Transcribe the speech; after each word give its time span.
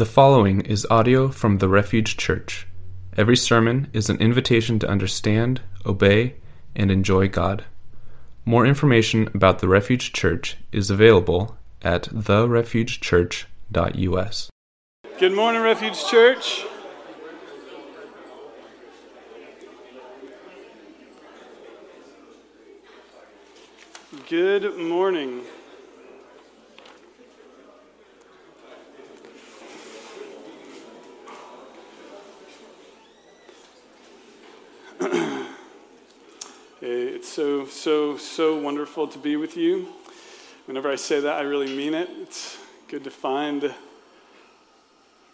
The 0.00 0.06
following 0.06 0.62
is 0.62 0.86
audio 0.88 1.28
from 1.28 1.58
the 1.58 1.68
Refuge 1.68 2.16
Church. 2.16 2.66
Every 3.18 3.36
sermon 3.36 3.88
is 3.92 4.08
an 4.08 4.16
invitation 4.16 4.78
to 4.78 4.88
understand, 4.88 5.60
obey, 5.84 6.36
and 6.74 6.90
enjoy 6.90 7.28
God. 7.28 7.66
More 8.46 8.64
information 8.64 9.28
about 9.34 9.58
the 9.58 9.68
Refuge 9.68 10.14
Church 10.14 10.56
is 10.72 10.90
available 10.90 11.58
at 11.82 12.04
therefugechurch.us. 12.04 14.50
Good 15.18 15.34
morning, 15.34 15.60
Refuge 15.60 16.08
Church. 16.08 16.64
Good 24.30 24.78
morning. 24.78 25.42
It's 36.82 37.28
so, 37.28 37.66
so, 37.66 38.16
so 38.16 38.58
wonderful 38.58 39.06
to 39.08 39.18
be 39.18 39.36
with 39.36 39.54
you. 39.54 39.88
Whenever 40.64 40.90
I 40.90 40.96
say 40.96 41.20
that, 41.20 41.36
I 41.36 41.42
really 41.42 41.74
mean 41.76 41.92
it. 41.92 42.08
It's 42.22 42.56
good 42.88 43.04
to 43.04 43.10
find 43.10 43.74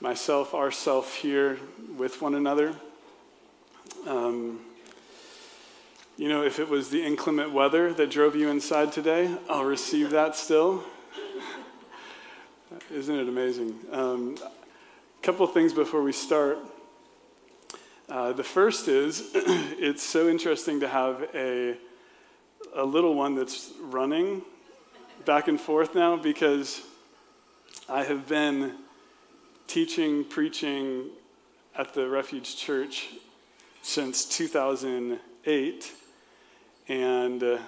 myself, 0.01 0.55
ourself 0.55 1.15
here 1.15 1.59
with 1.97 2.21
one 2.21 2.35
another. 2.35 2.75
Um, 4.09 4.59
you 6.17 6.29
know, 6.29 6.43
if 6.43 6.59
it 6.59 6.69
was 6.69 6.91
the 6.91 7.05
inclement 7.05 7.53
weather 7.53 7.93
that 7.93 8.11
drove 8.11 8.35
you 8.35 8.49
inside 8.49 8.91
today, 8.91 9.33
I'll 9.49 9.65
receive 9.65 10.11
that 10.11 10.35
still. 10.35 10.83
Isn't 12.91 13.17
it 13.17 13.29
amazing? 13.29 13.79
A 13.93 14.01
um, 14.01 14.37
couple 15.23 15.47
things 15.47 15.73
before 15.73 16.03
we 16.03 16.13
start. 16.13 16.59
Uh, 18.09 18.33
the 18.33 18.45
first 18.45 18.87
is 18.87 19.31
it's 19.35 20.03
so 20.03 20.29
interesting 20.29 20.79
to 20.79 20.87
have 20.87 21.29
a, 21.35 21.77
a 22.75 22.85
little 22.85 23.15
one 23.15 23.35
that's 23.35 23.73
running 23.81 24.43
back 25.25 25.49
and 25.49 25.61
forth 25.61 25.93
now 25.93 26.17
because 26.17 26.83
I 27.89 28.05
have 28.05 28.29
been 28.29 28.75
teaching, 29.67 30.23
preaching 30.23 31.11
at 31.77 31.95
the 31.95 32.09
Refuge 32.09 32.57
Church 32.57 33.09
since 33.83 34.25
2008. 34.25 35.93
And 36.89 37.43
uh, 37.43 37.59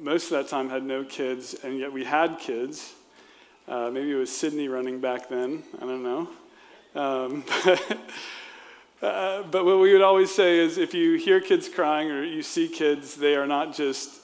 most 0.00 0.24
of 0.24 0.30
that 0.30 0.48
time 0.48 0.70
had 0.70 0.82
no 0.82 1.04
kids, 1.04 1.52
and 1.62 1.78
yet 1.78 1.92
we 1.92 2.04
had 2.04 2.38
kids. 2.38 2.94
Uh, 3.68 3.90
maybe 3.92 4.12
it 4.12 4.16
was 4.16 4.34
Sydney 4.34 4.68
running 4.68 4.98
back 4.98 5.28
then. 5.28 5.62
I 5.76 5.80
don't 5.80 6.02
know. 6.02 6.28
Um, 6.94 7.44
but, 7.64 7.98
uh, 9.02 9.42
but 9.42 9.64
what 9.64 9.78
we 9.78 9.92
would 9.92 10.02
always 10.02 10.34
say 10.34 10.58
is 10.58 10.78
if 10.78 10.94
you 10.94 11.14
hear 11.16 11.40
kids 11.40 11.68
crying 11.68 12.10
or 12.10 12.24
you 12.24 12.42
see 12.42 12.66
kids, 12.66 13.14
they 13.14 13.36
are 13.36 13.46
not 13.46 13.74
just 13.74 14.20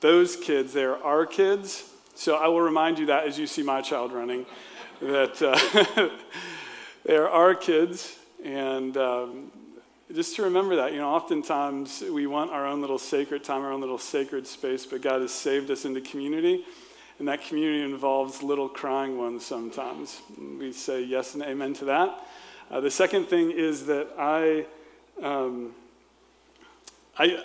those 0.00 0.36
kids, 0.36 0.72
they 0.72 0.84
are 0.84 1.02
our 1.02 1.24
kids. 1.24 1.84
So 2.14 2.36
I 2.36 2.48
will 2.48 2.60
remind 2.60 2.98
you 2.98 3.06
that 3.06 3.26
as 3.26 3.38
you 3.38 3.46
see 3.46 3.62
my 3.62 3.80
child 3.80 4.12
running, 4.12 4.44
that 5.00 5.40
uh, 5.40 6.08
they 7.04 7.16
are 7.16 7.28
our 7.28 7.54
kids. 7.54 8.16
And 8.44 8.94
um, 8.98 9.50
just 10.14 10.36
to 10.36 10.42
remember 10.42 10.76
that, 10.76 10.92
you 10.92 10.98
know, 10.98 11.08
oftentimes 11.08 12.02
we 12.10 12.26
want 12.26 12.50
our 12.50 12.66
own 12.66 12.82
little 12.82 12.98
sacred 12.98 13.42
time, 13.42 13.62
our 13.62 13.72
own 13.72 13.80
little 13.80 13.98
sacred 13.98 14.46
space, 14.46 14.84
but 14.84 15.00
God 15.00 15.22
has 15.22 15.32
saved 15.32 15.70
us 15.70 15.86
into 15.86 16.02
community. 16.02 16.64
And 17.18 17.28
that 17.28 17.42
community 17.44 17.84
involves 17.84 18.42
little 18.42 18.68
crying 18.68 19.16
ones 19.16 19.44
sometimes. 19.44 20.20
We 20.58 20.72
say 20.72 21.02
yes 21.02 21.34
and 21.34 21.42
amen 21.42 21.74
to 21.74 21.86
that. 21.86 22.26
Uh, 22.70 22.78
the 22.78 22.90
second 22.90 23.24
thing 23.26 23.50
is 23.50 23.86
that 23.86 24.06
I, 24.16 24.64
um, 25.20 25.74
I, 27.18 27.42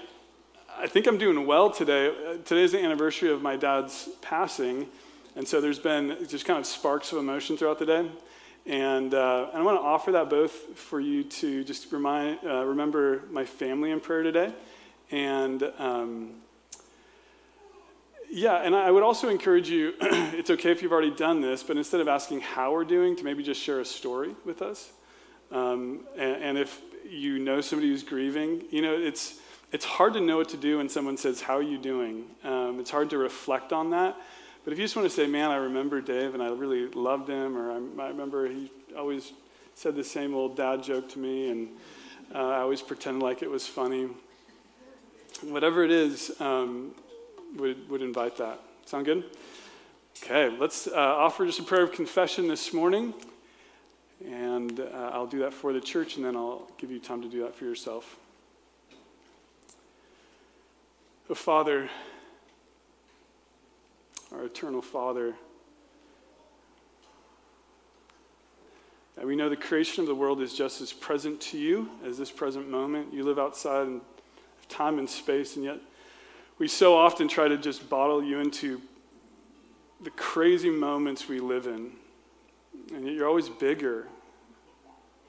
I 0.78 0.86
think 0.86 1.08
I'm 1.08 1.18
doing 1.18 1.48
well 1.48 1.72
today. 1.72 2.10
Uh, 2.10 2.38
today's 2.46 2.74
the 2.74 2.80
anniversary 2.84 3.32
of 3.32 3.42
my 3.42 3.56
dad's 3.56 4.08
passing, 4.22 4.86
and 5.36 5.48
so 5.48 5.60
there's 5.60 5.80
been 5.80 6.16
just 6.28 6.46
kind 6.46 6.60
of 6.60 6.68
sparks 6.68 7.12
of 7.12 7.18
emotion 7.18 7.58
throughout 7.58 7.80
the 7.80 7.88
day. 7.88 8.12
And, 8.68 9.16
uh, 9.16 9.50
and 9.52 9.64
I 9.64 9.66
want 9.66 9.80
to 9.80 9.84
offer 9.84 10.12
that 10.12 10.30
both 10.30 10.52
for 10.78 11.00
you 11.00 11.24
to 11.24 11.64
just 11.64 11.92
remind, 11.92 12.38
uh, 12.46 12.64
remember 12.64 13.24
my 13.32 13.46
family 13.46 13.90
in 13.90 14.02
prayer 14.02 14.22
today. 14.22 14.54
And 15.10 15.64
um, 15.80 16.34
yeah, 18.30 18.58
and 18.58 18.76
I 18.76 18.92
would 18.92 19.04
also 19.04 19.30
encourage 19.30 19.70
you 19.70 19.94
it's 20.02 20.52
okay 20.52 20.70
if 20.70 20.84
you've 20.84 20.92
already 20.92 21.16
done 21.16 21.42
this, 21.42 21.64
but 21.64 21.78
instead 21.78 22.00
of 22.00 22.08
asking 22.08 22.42
how 22.42 22.74
we're 22.74 22.86
doing, 22.86 23.16
to 23.16 23.24
maybe 23.24 23.42
just 23.42 23.60
share 23.60 23.80
a 23.80 23.86
story 23.86 24.36
with 24.46 24.62
us. 24.62 24.92
Um, 25.52 26.02
and, 26.18 26.44
and, 26.44 26.58
if 26.58 26.82
you 27.08 27.40
know 27.40 27.62
somebody 27.62 27.90
who's 27.90 28.04
grieving, 28.04 28.64
you 28.72 28.82
know, 28.82 28.94
it's, 28.94 29.40
it's 29.72 29.86
hard 29.86 30.14
to 30.14 30.22
know 30.22 30.38
what 30.38 30.50
to 30.50 30.58
do 30.58 30.78
when 30.78 30.90
someone 30.90 31.18
says, 31.18 31.42
How 31.42 31.58
are 31.58 31.64
you 31.64 31.78
doing? 31.78 32.26
Um, 32.44 32.80
it's 32.80 32.90
hard 32.90 33.10
to 33.12 33.18
reflect 33.18 33.72
on 33.72 33.92
that. 33.92 34.18
But 34.64 34.74
if 34.74 34.80
you 34.80 34.86
just 34.86 34.96
want 34.96 35.08
to 35.08 35.16
say, 35.16 35.28
Man, 35.28 35.52
I 35.52 35.58
remember 35.58 36.02
Dave 36.02 36.34
and 36.34 36.42
I 36.42 36.50
really 36.50 36.88
loved 36.88 37.30
him, 37.30 37.58
or 37.58 37.72
I, 37.72 38.06
I 38.06 38.08
remember 38.10 38.48
he 38.48 38.72
always 38.98 39.34
said 39.76 39.96
the 39.96 40.04
same 40.04 40.34
old 40.34 40.58
dad 40.58 40.82
joke 40.82 41.10
to 41.10 41.20
me, 41.20 41.50
and 41.50 41.70
uh, 42.34 42.40
I 42.40 42.60
always 42.60 42.82
pretend 42.82 43.22
like 43.22 43.44
it 43.44 43.50
was 43.50 43.68
funny. 43.68 44.10
Whatever 45.42 45.84
it 45.84 45.92
is, 45.92 46.32
um, 46.40 46.92
would, 47.58 47.90
would 47.90 48.02
invite 48.02 48.38
that. 48.38 48.60
Sound 48.86 49.06
good? 49.06 49.24
Okay, 50.24 50.56
let's 50.58 50.88
uh, 50.88 50.94
offer 50.96 51.46
just 51.46 51.60
a 51.60 51.64
prayer 51.64 51.84
of 51.84 51.92
confession 51.92 52.48
this 52.48 52.74
morning. 52.74 53.14
And 54.24 54.80
uh, 54.80 55.12
I'll 55.14 55.28
do 55.28 55.40
that 55.40 55.54
for 55.54 55.74
the 55.74 55.82
church, 55.82 56.16
and 56.16 56.26
then 56.26 56.36
I'll 56.36 56.68
give 56.78 56.92
you 56.92 57.00
time 57.00 57.22
to 57.22 57.28
do 57.28 57.42
that 57.44 57.56
for 57.56 57.66
yourself. 57.66 58.18
Oh, 61.30 61.34
Father, 61.34 61.90
our 64.32 64.46
eternal 64.46 64.82
Father, 64.82 65.34
we 69.24 69.36
know 69.36 69.50
the 69.50 69.56
creation 69.56 70.02
of 70.02 70.08
the 70.08 70.14
world 70.14 70.40
is 70.40 70.54
just 70.54 70.82
as 70.82 70.94
present 70.94 71.42
to 71.42 71.58
you 71.58 71.90
as 72.06 72.18
this 72.18 72.30
present 72.30 72.70
moment. 72.70 73.12
You 73.14 73.24
live 73.24 73.40
outside 73.40 73.88
of 73.88 74.02
time 74.70 75.00
and 75.00 75.10
space, 75.10 75.56
and 75.56 75.66
yet 75.66 75.80
we 76.60 76.68
so 76.68 76.96
often 76.96 77.28
try 77.28 77.48
to 77.48 77.58
just 77.58 77.90
bottle 77.90 78.24
you 78.24 78.40
into 78.40 78.82
the 80.02 80.12
crazy 80.12 80.70
moments 80.70 81.28
we 81.28 81.40
live 81.40 81.66
in. 81.66 81.94
And 82.94 83.08
you're 83.08 83.28
always 83.28 83.50
bigger. 83.50 84.08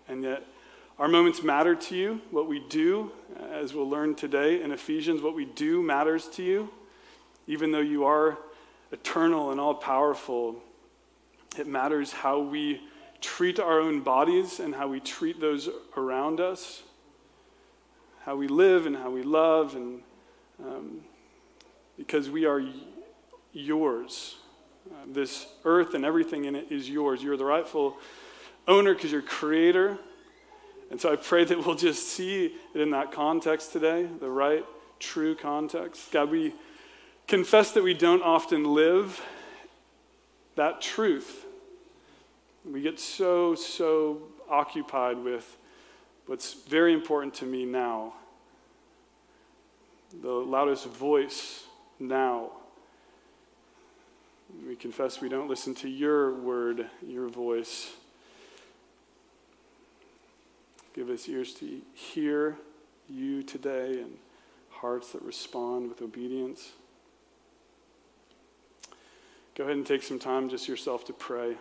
And 0.09 0.23
yet 0.23 0.45
our 0.99 1.09
moments 1.09 1.43
matter 1.43 1.75
to 1.75 1.97
you. 1.97 2.21
What 2.31 2.49
we 2.49 2.59
do, 2.59 3.13
as 3.53 3.75
we'll 3.75 3.89
learn 3.89 4.15
today 4.15 4.63
in 4.63 4.73
Ephesians, 4.73 5.21
what 5.21 5.35
we 5.35 5.45
do 5.45 5.83
matters 5.83 6.27
to 6.31 6.43
you. 6.43 6.71
Even 7.47 7.71
though 7.71 7.81
you 7.81 8.05
are 8.05 8.39
eternal 8.93 9.51
and 9.51 9.61
all 9.61 9.75
powerful, 9.75 10.63
it 11.59 11.67
matters 11.67 12.13
how 12.13 12.41
we 12.41 12.81
treat 13.21 13.59
our 13.61 13.81
own 13.81 14.01
bodies 14.01 14.61
and 14.61 14.75
how 14.75 14.89
we 14.89 15.01
treat 15.01 15.41
those 15.41 15.69
around 15.97 16.41
us, 16.41 16.83
how 18.25 18.37
we 18.37 18.49
live 18.49 18.87
and 18.87 18.97
how 18.97 19.11
we 19.11 19.23
love, 19.23 19.75
and 19.75 20.01
um, 20.65 21.01
because 21.97 22.31
we 22.31 22.45
are 22.47 22.63
yours. 23.53 24.37
This 25.07 25.47
earth 25.65 25.95
and 25.95 26.05
everything 26.05 26.45
in 26.45 26.55
it 26.55 26.71
is 26.71 26.89
yours. 26.89 27.23
You're 27.23 27.37
the 27.37 27.45
rightful 27.45 27.97
owner 28.67 28.95
because 28.95 29.13
you're 29.13 29.23
creator. 29.23 29.99
And 30.91 31.01
so 31.01 31.13
I 31.13 31.17
pray 31.17 31.45
that 31.45 31.65
we'll 31.65 31.77
just 31.77 32.09
see 32.09 32.55
it 32.75 32.81
in 32.81 32.91
that 32.91 33.13
context 33.13 33.73
today, 33.73 34.09
the 34.21 34.31
right, 34.31 34.65
true 34.99 35.35
context. 35.35 36.13
God, 36.13 36.31
we 36.31 36.55
confess 37.27 37.73
that 37.73 37.83
we 37.83 37.95
don't 37.95 38.23
often 38.23 38.65
live 38.65 39.21
that 40.55 40.81
truth. 40.81 41.45
We 42.65 42.83
get 42.83 42.99
so, 42.99 43.55
so 43.55 44.23
occupied 44.49 45.19
with 45.19 45.57
what's 46.27 46.55
very 46.55 46.93
important 46.93 47.35
to 47.35 47.47
me 47.47 47.65
now 47.65 48.15
the 50.23 50.29
loudest 50.29 50.87
voice 50.87 51.65
now. 51.99 52.53
We 54.67 54.77
confess 54.77 55.21
we 55.21 55.29
don't 55.29 55.49
listen 55.49 55.75
to 55.77 55.89
your 55.89 56.35
word, 56.35 56.89
your 57.07 57.29
voice. 57.29 57.93
Give 60.95 61.11
us 61.11 61.29
ears 61.29 61.53
to 61.55 61.81
hear 61.93 62.57
you 63.09 63.43
today 63.43 64.01
and 64.01 64.19
hearts 64.71 65.13
that 65.13 65.23
respond 65.23 65.89
with 65.89 66.01
obedience. 66.03 66.73
Go 69.55 69.65
ahead 69.65 69.77
and 69.77 69.87
take 69.87 70.03
some 70.03 70.19
time 70.19 70.49
just 70.49 70.69
yourself 70.69 71.05
to 71.07 71.13
pray. 71.13 71.57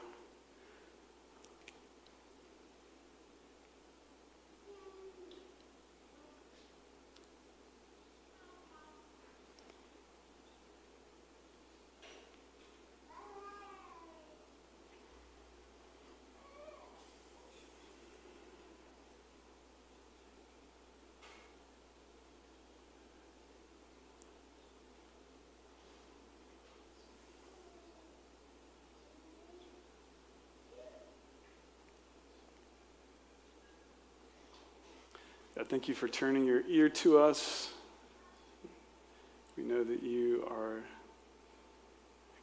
God, 35.65 35.71
thank 35.71 35.87
you 35.87 35.95
for 35.95 36.07
turning 36.07 36.45
your 36.45 36.61
ear 36.67 36.89
to 36.89 37.17
us. 37.17 37.73
We 39.57 39.63
know 39.63 39.83
that 39.83 40.03
you 40.03 40.47
are 40.51 40.83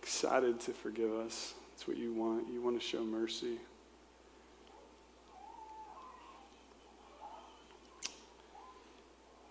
excited 0.03 0.59
to 0.63 0.73
forgive 0.73 1.13
us. 1.13 1.55
That's 1.71 1.87
what 1.87 1.97
you 1.99 2.13
want. 2.13 2.49
You 2.53 2.61
want 2.61 2.81
to 2.81 2.85
show 2.85 3.05
mercy. 3.05 3.59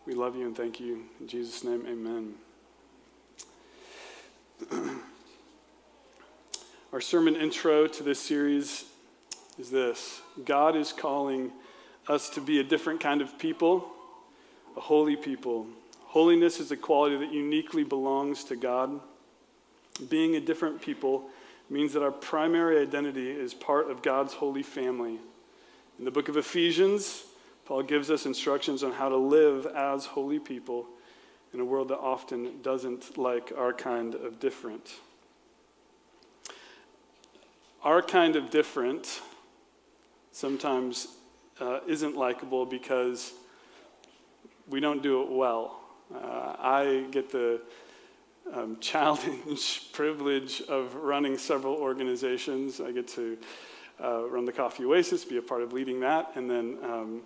We 0.05 0.15
love 0.15 0.35
you 0.35 0.47
and 0.47 0.57
thank 0.57 0.81
you. 0.81 1.05
In 1.21 1.27
Jesus' 1.29 1.63
name, 1.63 1.85
amen. 1.87 2.33
Our 6.91 6.99
sermon 6.99 7.37
intro 7.37 7.87
to 7.87 8.03
this 8.03 8.19
series 8.19 8.83
is 9.57 9.71
this 9.71 10.21
God 10.43 10.75
is 10.75 10.91
calling 10.91 11.53
us 12.07 12.29
to 12.31 12.41
be 12.41 12.59
a 12.59 12.63
different 12.63 12.99
kind 12.99 13.21
of 13.21 13.37
people, 13.37 13.89
a 14.75 14.79
holy 14.79 15.15
people. 15.15 15.67
Holiness 16.05 16.59
is 16.59 16.71
a 16.71 16.77
quality 16.77 17.17
that 17.17 17.31
uniquely 17.31 17.83
belongs 17.83 18.43
to 18.45 18.55
God. 18.55 18.99
Being 20.09 20.35
a 20.35 20.39
different 20.39 20.81
people 20.81 21.29
means 21.69 21.93
that 21.93 22.03
our 22.03 22.11
primary 22.11 22.81
identity 22.81 23.29
is 23.29 23.53
part 23.53 23.89
of 23.89 24.01
God's 24.01 24.33
holy 24.33 24.63
family. 24.63 25.19
In 25.99 26.05
the 26.05 26.11
book 26.11 26.27
of 26.27 26.35
Ephesians, 26.35 27.23
Paul 27.65 27.83
gives 27.83 28.09
us 28.11 28.25
instructions 28.25 28.83
on 28.83 28.91
how 28.91 29.07
to 29.07 29.15
live 29.15 29.65
as 29.67 30.05
holy 30.05 30.39
people 30.39 30.87
in 31.53 31.59
a 31.59 31.65
world 31.65 31.89
that 31.89 31.99
often 31.99 32.61
doesn't 32.61 33.17
like 33.17 33.53
our 33.57 33.71
kind 33.71 34.15
of 34.15 34.39
different. 34.39 34.95
Our 37.83 38.01
kind 38.01 38.35
of 38.35 38.49
different 38.49 39.21
sometimes 40.31 41.07
uh, 41.61 41.79
isn't 41.87 42.17
likable 42.17 42.65
because 42.65 43.33
we 44.67 44.79
don't 44.79 45.03
do 45.03 45.21
it 45.21 45.31
well. 45.31 45.79
Uh, 46.13 46.55
I 46.59 47.05
get 47.11 47.31
the 47.31 47.61
um, 48.53 48.77
challenge, 48.81 49.91
privilege 49.93 50.61
of 50.67 50.95
running 50.95 51.37
several 51.37 51.75
organizations. 51.75 52.81
I 52.81 52.91
get 52.91 53.07
to 53.09 53.37
uh, 54.03 54.27
run 54.27 54.45
the 54.45 54.51
Coffee 54.51 54.83
Oasis, 54.83 55.23
be 55.23 55.37
a 55.37 55.41
part 55.41 55.61
of 55.61 55.73
leading 55.73 55.99
that, 55.99 56.31
and 56.35 56.49
then 56.49 56.77
um, 56.83 57.21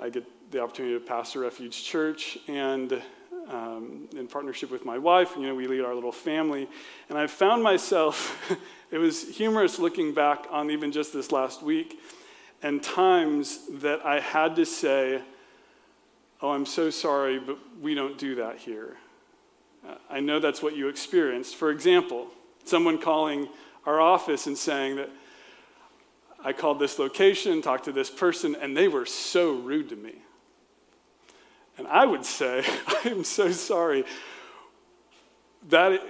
I 0.00 0.08
get 0.08 0.24
the 0.52 0.62
opportunity 0.62 0.94
to 0.94 1.00
pastor 1.00 1.40
Refuge 1.40 1.82
Church, 1.82 2.38
and 2.46 3.02
um, 3.48 4.08
in 4.16 4.26
partnership 4.28 4.70
with 4.70 4.84
my 4.84 4.98
wife, 4.98 5.34
you 5.36 5.42
know, 5.42 5.54
we 5.54 5.66
lead 5.66 5.80
our 5.80 5.94
little 5.94 6.12
family. 6.12 6.68
And 7.08 7.18
I 7.18 7.26
found 7.26 7.62
myself, 7.62 8.40
it 8.90 8.98
was 8.98 9.36
humorous 9.36 9.78
looking 9.78 10.14
back 10.14 10.46
on 10.50 10.70
even 10.70 10.92
just 10.92 11.12
this 11.12 11.32
last 11.32 11.62
week, 11.62 12.00
and 12.66 12.82
times 12.82 13.60
that 13.74 14.04
I 14.04 14.18
had 14.18 14.56
to 14.56 14.66
say, 14.66 15.22
Oh, 16.42 16.50
I'm 16.50 16.66
so 16.66 16.90
sorry, 16.90 17.38
but 17.38 17.58
we 17.80 17.94
don't 17.94 18.18
do 18.18 18.34
that 18.34 18.58
here. 18.58 18.96
Uh, 19.88 19.94
I 20.10 20.18
know 20.18 20.40
that's 20.40 20.62
what 20.62 20.76
you 20.76 20.88
experienced. 20.88 21.54
For 21.54 21.70
example, 21.70 22.26
someone 22.64 22.98
calling 22.98 23.48
our 23.86 24.00
office 24.00 24.48
and 24.48 24.58
saying 24.58 24.96
that 24.96 25.08
I 26.44 26.52
called 26.52 26.80
this 26.80 26.98
location, 26.98 27.62
talked 27.62 27.84
to 27.84 27.92
this 27.92 28.10
person, 28.10 28.56
and 28.60 28.76
they 28.76 28.88
were 28.88 29.06
so 29.06 29.52
rude 29.54 29.88
to 29.90 29.96
me. 29.96 30.16
And 31.78 31.86
I 31.86 32.04
would 32.04 32.24
say, 32.24 32.64
I 32.88 33.08
am 33.08 33.22
so 33.22 33.52
sorry. 33.52 34.04
That 35.68 36.02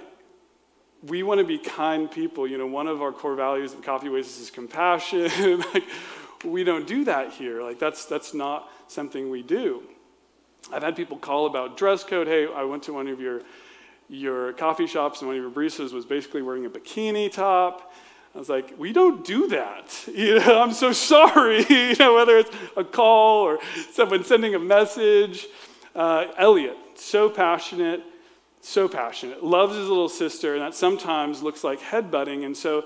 we 1.03 1.21
want 1.21 1.39
to 1.39 1.45
be 1.45 1.59
kind 1.59 2.09
people. 2.09 2.47
You 2.47 2.57
know, 2.57 2.67
one 2.67 2.87
of 2.87 3.03
our 3.03 3.11
core 3.11 3.35
values 3.35 3.73
at 3.73 3.83
Coffee 3.83 4.09
Oasis 4.09 4.41
is 4.41 4.51
compassion. 4.51 5.59
like, 5.73 5.83
we 6.45 6.63
don't 6.63 6.87
do 6.87 7.05
that 7.05 7.33
here. 7.33 7.61
Like, 7.63 7.79
that's, 7.79 8.05
that's 8.05 8.33
not 8.33 8.69
something 8.87 9.29
we 9.29 9.43
do. 9.43 9.83
I've 10.71 10.83
had 10.83 10.95
people 10.95 11.17
call 11.17 11.45
about 11.45 11.77
dress 11.77 12.03
code. 12.03 12.27
Hey, 12.27 12.47
I 12.53 12.63
went 12.63 12.83
to 12.83 12.93
one 12.93 13.07
of 13.07 13.19
your, 13.19 13.41
your 14.09 14.53
coffee 14.53 14.87
shops, 14.87 15.21
and 15.21 15.27
one 15.27 15.37
of 15.37 15.43
your 15.43 15.51
baristas 15.51 15.93
was 15.93 16.05
basically 16.05 16.41
wearing 16.41 16.65
a 16.65 16.69
bikini 16.69 17.31
top. 17.31 17.93
I 18.35 18.39
was 18.39 18.49
like, 18.49 18.77
we 18.77 18.93
don't 18.93 19.25
do 19.25 19.47
that. 19.47 20.07
You 20.13 20.39
know, 20.39 20.61
I'm 20.61 20.73
so 20.73 20.91
sorry. 20.91 21.65
you 21.69 21.95
know, 21.95 22.15
whether 22.15 22.37
it's 22.37 22.51
a 22.75 22.83
call 22.83 23.43
or 23.43 23.59
someone 23.91 24.23
sending 24.23 24.55
a 24.55 24.59
message. 24.59 25.47
Uh, 25.95 26.27
Elliot, 26.37 26.77
so 26.95 27.29
passionate, 27.29 28.03
so 28.61 28.87
passionate, 28.87 29.43
loves 29.43 29.75
his 29.75 29.87
little 29.87 30.09
sister, 30.09 30.53
and 30.53 30.61
that 30.61 30.75
sometimes 30.75 31.41
looks 31.41 31.63
like 31.63 31.79
headbutting. 31.79 32.45
And 32.45 32.55
so, 32.55 32.83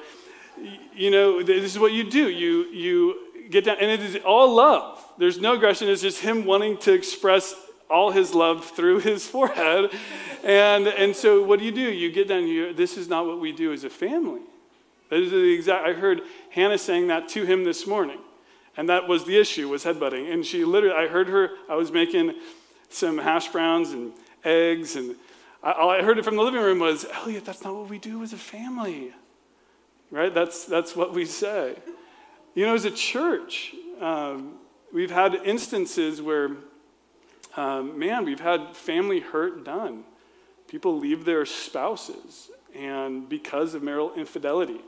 you 0.93 1.11
know, 1.11 1.43
this 1.43 1.63
is 1.63 1.79
what 1.79 1.91
you 1.91 2.09
do. 2.09 2.29
You 2.29 2.65
you 2.67 3.30
get 3.51 3.65
down, 3.65 3.77
and 3.79 3.91
it 3.91 3.99
is 4.01 4.17
all 4.25 4.53
love. 4.55 5.03
There's 5.17 5.39
no 5.39 5.53
aggression. 5.53 5.89
It's 5.89 6.01
just 6.01 6.21
him 6.21 6.45
wanting 6.45 6.77
to 6.79 6.93
express 6.93 7.53
all 7.89 8.11
his 8.11 8.33
love 8.33 8.65
through 8.65 8.99
his 9.11 9.27
forehead. 9.27 9.91
And 10.43 10.87
and 10.87 11.15
so, 11.15 11.43
what 11.43 11.59
do 11.59 11.65
you 11.65 11.71
do? 11.71 11.81
You 11.81 12.11
get 12.11 12.27
down. 12.27 12.45
here. 12.45 12.73
this 12.73 12.97
is 12.97 13.07
not 13.07 13.25
what 13.25 13.39
we 13.39 13.51
do 13.51 13.73
as 13.73 13.83
a 13.83 13.89
family. 13.89 14.41
That 15.11 15.19
is 15.19 15.31
the 15.31 15.53
exact, 15.53 15.85
I 15.85 15.91
heard 15.91 16.21
Hannah 16.51 16.77
saying 16.77 17.07
that 17.07 17.27
to 17.29 17.43
him 17.43 17.65
this 17.65 17.85
morning. 17.85 18.19
And 18.77 18.87
that 18.87 19.09
was 19.09 19.25
the 19.25 19.37
issue, 19.37 19.67
was 19.67 19.83
headbutting. 19.83 20.31
And 20.31 20.45
she 20.45 20.63
literally, 20.63 20.95
I 20.95 21.09
heard 21.09 21.27
her, 21.27 21.51
I 21.69 21.75
was 21.75 21.91
making 21.91 22.33
some 22.89 23.17
hash 23.17 23.49
browns 23.49 23.91
and 23.91 24.13
eggs, 24.45 24.95
and 24.95 25.17
I, 25.61 25.73
all 25.73 25.89
I 25.89 26.01
heard 26.01 26.17
it 26.17 26.23
from 26.23 26.37
the 26.37 26.41
living 26.41 26.61
room 26.61 26.79
was, 26.79 27.05
Elliot, 27.13 27.43
that's 27.43 27.61
not 27.61 27.75
what 27.75 27.89
we 27.89 27.99
do 27.99 28.23
as 28.23 28.31
a 28.31 28.37
family. 28.37 29.13
Right? 30.09 30.33
That's, 30.33 30.63
that's 30.63 30.95
what 30.95 31.13
we 31.13 31.25
say. 31.25 31.75
You 32.53 32.65
know, 32.65 32.73
as 32.73 32.85
a 32.85 32.91
church, 32.91 33.73
um, 34.01 34.55
we've 34.91 35.11
had 35.11 35.35
instances 35.35 36.21
where, 36.21 36.51
um, 37.55 37.97
man, 37.97 38.25
we've 38.25 38.41
had 38.41 38.75
family 38.75 39.21
hurt 39.21 39.63
done. 39.63 40.03
People 40.67 40.97
leave 40.99 41.23
their 41.23 41.45
spouses, 41.45 42.49
and 42.75 43.27
because 43.29 43.73
of 43.73 43.83
marital 43.83 44.13
infidelity. 44.15 44.81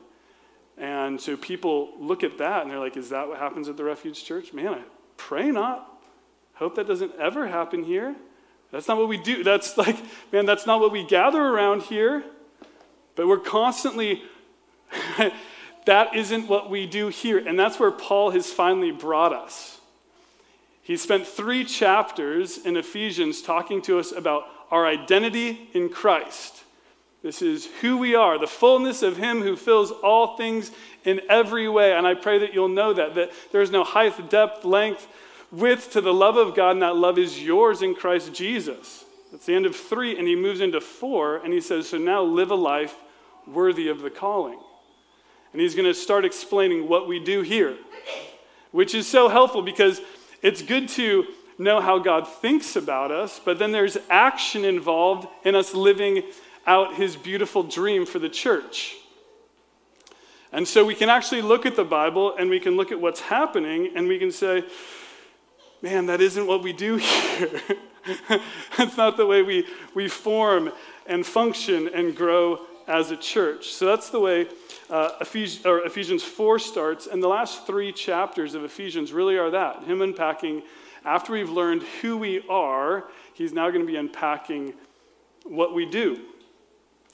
And 0.76 1.20
so 1.20 1.36
people 1.36 1.92
look 1.98 2.24
at 2.24 2.38
that 2.38 2.62
and 2.62 2.70
they're 2.70 2.80
like, 2.80 2.96
is 2.96 3.10
that 3.10 3.28
what 3.28 3.38
happens 3.38 3.68
at 3.68 3.76
the 3.76 3.84
Refuge 3.84 4.24
Church? 4.24 4.52
Man, 4.52 4.74
I 4.74 4.82
pray 5.16 5.50
not. 5.50 5.90
Hope 6.54 6.74
that 6.76 6.86
doesn't 6.86 7.12
ever 7.18 7.46
happen 7.46 7.84
here. 7.84 8.14
That's 8.72 8.88
not 8.88 8.98
what 8.98 9.08
we 9.08 9.18
do. 9.18 9.44
That's 9.44 9.76
like, 9.78 9.96
man, 10.32 10.46
that's 10.46 10.66
not 10.66 10.80
what 10.80 10.92
we 10.92 11.04
gather 11.04 11.40
around 11.40 11.82
here. 11.82 12.24
But 13.14 13.28
we're 13.28 13.38
constantly, 13.38 14.22
that 15.86 16.14
isn't 16.14 16.48
what 16.48 16.70
we 16.70 16.86
do 16.86 17.08
here. 17.08 17.38
And 17.38 17.58
that's 17.58 17.78
where 17.78 17.90
Paul 17.90 18.30
has 18.30 18.52
finally 18.52 18.90
brought 18.90 19.32
us. 19.32 19.80
He 20.82 20.96
spent 20.96 21.26
three 21.26 21.64
chapters 21.64 22.58
in 22.58 22.76
Ephesians 22.76 23.42
talking 23.42 23.80
to 23.82 23.98
us 23.98 24.12
about 24.12 24.44
our 24.70 24.86
identity 24.86 25.70
in 25.72 25.88
Christ. 25.88 26.62
This 27.22 27.40
is 27.40 27.66
who 27.80 27.96
we 27.96 28.14
are, 28.14 28.38
the 28.38 28.46
fullness 28.46 29.02
of 29.02 29.16
Him 29.16 29.40
who 29.40 29.56
fills 29.56 29.90
all 29.90 30.36
things 30.36 30.70
in 31.04 31.22
every 31.30 31.68
way. 31.68 31.94
And 31.94 32.06
I 32.06 32.14
pray 32.14 32.38
that 32.40 32.52
you'll 32.52 32.68
know 32.68 32.92
that, 32.92 33.14
that 33.14 33.32
there's 33.50 33.70
no 33.70 33.82
height, 33.82 34.28
depth, 34.28 34.64
length, 34.64 35.08
width 35.50 35.92
to 35.92 36.02
the 36.02 36.12
love 36.12 36.36
of 36.36 36.54
God, 36.54 36.72
and 36.72 36.82
that 36.82 36.96
love 36.96 37.18
is 37.18 37.42
yours 37.42 37.80
in 37.80 37.94
Christ 37.94 38.34
Jesus. 38.34 39.06
That's 39.32 39.46
the 39.46 39.54
end 39.54 39.64
of 39.64 39.74
three, 39.74 40.18
and 40.18 40.28
he 40.28 40.36
moves 40.36 40.60
into 40.60 40.82
four, 40.82 41.38
and 41.38 41.52
he 41.52 41.62
says, 41.62 41.88
So 41.88 41.96
now 41.96 42.22
live 42.22 42.50
a 42.50 42.56
life 42.56 42.94
worthy 43.46 43.88
of 43.88 44.02
the 44.02 44.10
calling. 44.10 44.58
And 45.54 45.60
he's 45.60 45.76
going 45.76 45.86
to 45.86 45.94
start 45.94 46.24
explaining 46.24 46.88
what 46.88 47.06
we 47.06 47.20
do 47.20 47.42
here, 47.42 47.76
which 48.72 48.92
is 48.92 49.06
so 49.06 49.28
helpful 49.28 49.62
because 49.62 50.00
it's 50.42 50.62
good 50.62 50.88
to 50.90 51.28
know 51.58 51.80
how 51.80 52.00
God 52.00 52.26
thinks 52.26 52.74
about 52.74 53.12
us, 53.12 53.40
but 53.42 53.60
then 53.60 53.70
there's 53.70 53.96
action 54.10 54.64
involved 54.64 55.28
in 55.44 55.54
us 55.54 55.72
living 55.72 56.24
out 56.66 56.96
his 56.96 57.14
beautiful 57.14 57.62
dream 57.62 58.04
for 58.04 58.18
the 58.18 58.28
church. 58.28 58.96
And 60.50 60.66
so 60.66 60.84
we 60.84 60.96
can 60.96 61.08
actually 61.08 61.42
look 61.42 61.66
at 61.66 61.76
the 61.76 61.84
Bible 61.84 62.34
and 62.36 62.50
we 62.50 62.58
can 62.58 62.76
look 62.76 62.90
at 62.90 63.00
what's 63.00 63.20
happening 63.20 63.92
and 63.94 64.08
we 64.08 64.18
can 64.18 64.32
say, 64.32 64.64
man, 65.82 66.06
that 66.06 66.20
isn't 66.20 66.48
what 66.48 66.64
we 66.64 66.72
do 66.72 66.96
here. 66.96 67.60
that's 68.76 68.96
not 68.96 69.16
the 69.16 69.24
way 69.24 69.42
we, 69.42 69.68
we 69.94 70.08
form 70.08 70.72
and 71.06 71.24
function 71.24 71.86
and 71.94 72.16
grow 72.16 72.58
as 72.86 73.10
a 73.10 73.16
church. 73.16 73.68
So 73.72 73.86
that's 73.86 74.10
the 74.10 74.20
way 74.20 74.48
uh, 74.90 75.10
Ephes- 75.20 75.60
Ephesians 75.64 76.22
4 76.22 76.58
starts. 76.58 77.06
And 77.06 77.22
the 77.22 77.28
last 77.28 77.66
three 77.66 77.92
chapters 77.92 78.54
of 78.54 78.64
Ephesians 78.64 79.12
really 79.12 79.36
are 79.36 79.50
that 79.50 79.84
him 79.84 80.02
unpacking, 80.02 80.62
after 81.04 81.32
we've 81.32 81.50
learned 81.50 81.82
who 82.02 82.16
we 82.16 82.46
are, 82.48 83.04
he's 83.34 83.52
now 83.52 83.68
going 83.70 83.82
to 83.82 83.86
be 83.86 83.96
unpacking 83.96 84.74
what 85.44 85.74
we 85.74 85.86
do. 85.86 86.20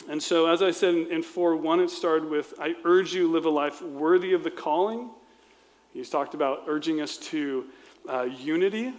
And 0.08 0.22
so, 0.22 0.46
as 0.46 0.62
I 0.62 0.70
said 0.70 0.94
in, 0.94 1.06
in 1.08 1.22
4 1.22 1.56
1, 1.56 1.80
it 1.80 1.90
started 1.90 2.30
with, 2.30 2.54
I 2.58 2.74
urge 2.84 3.12
you 3.12 3.30
live 3.30 3.44
a 3.44 3.50
life 3.50 3.82
worthy 3.82 4.32
of 4.32 4.44
the 4.44 4.50
calling. 4.50 5.10
He's 5.92 6.08
talked 6.08 6.34
about 6.34 6.64
urging 6.66 7.00
us 7.00 7.16
to 7.18 7.66
uh, 8.08 8.22
unity 8.22 8.94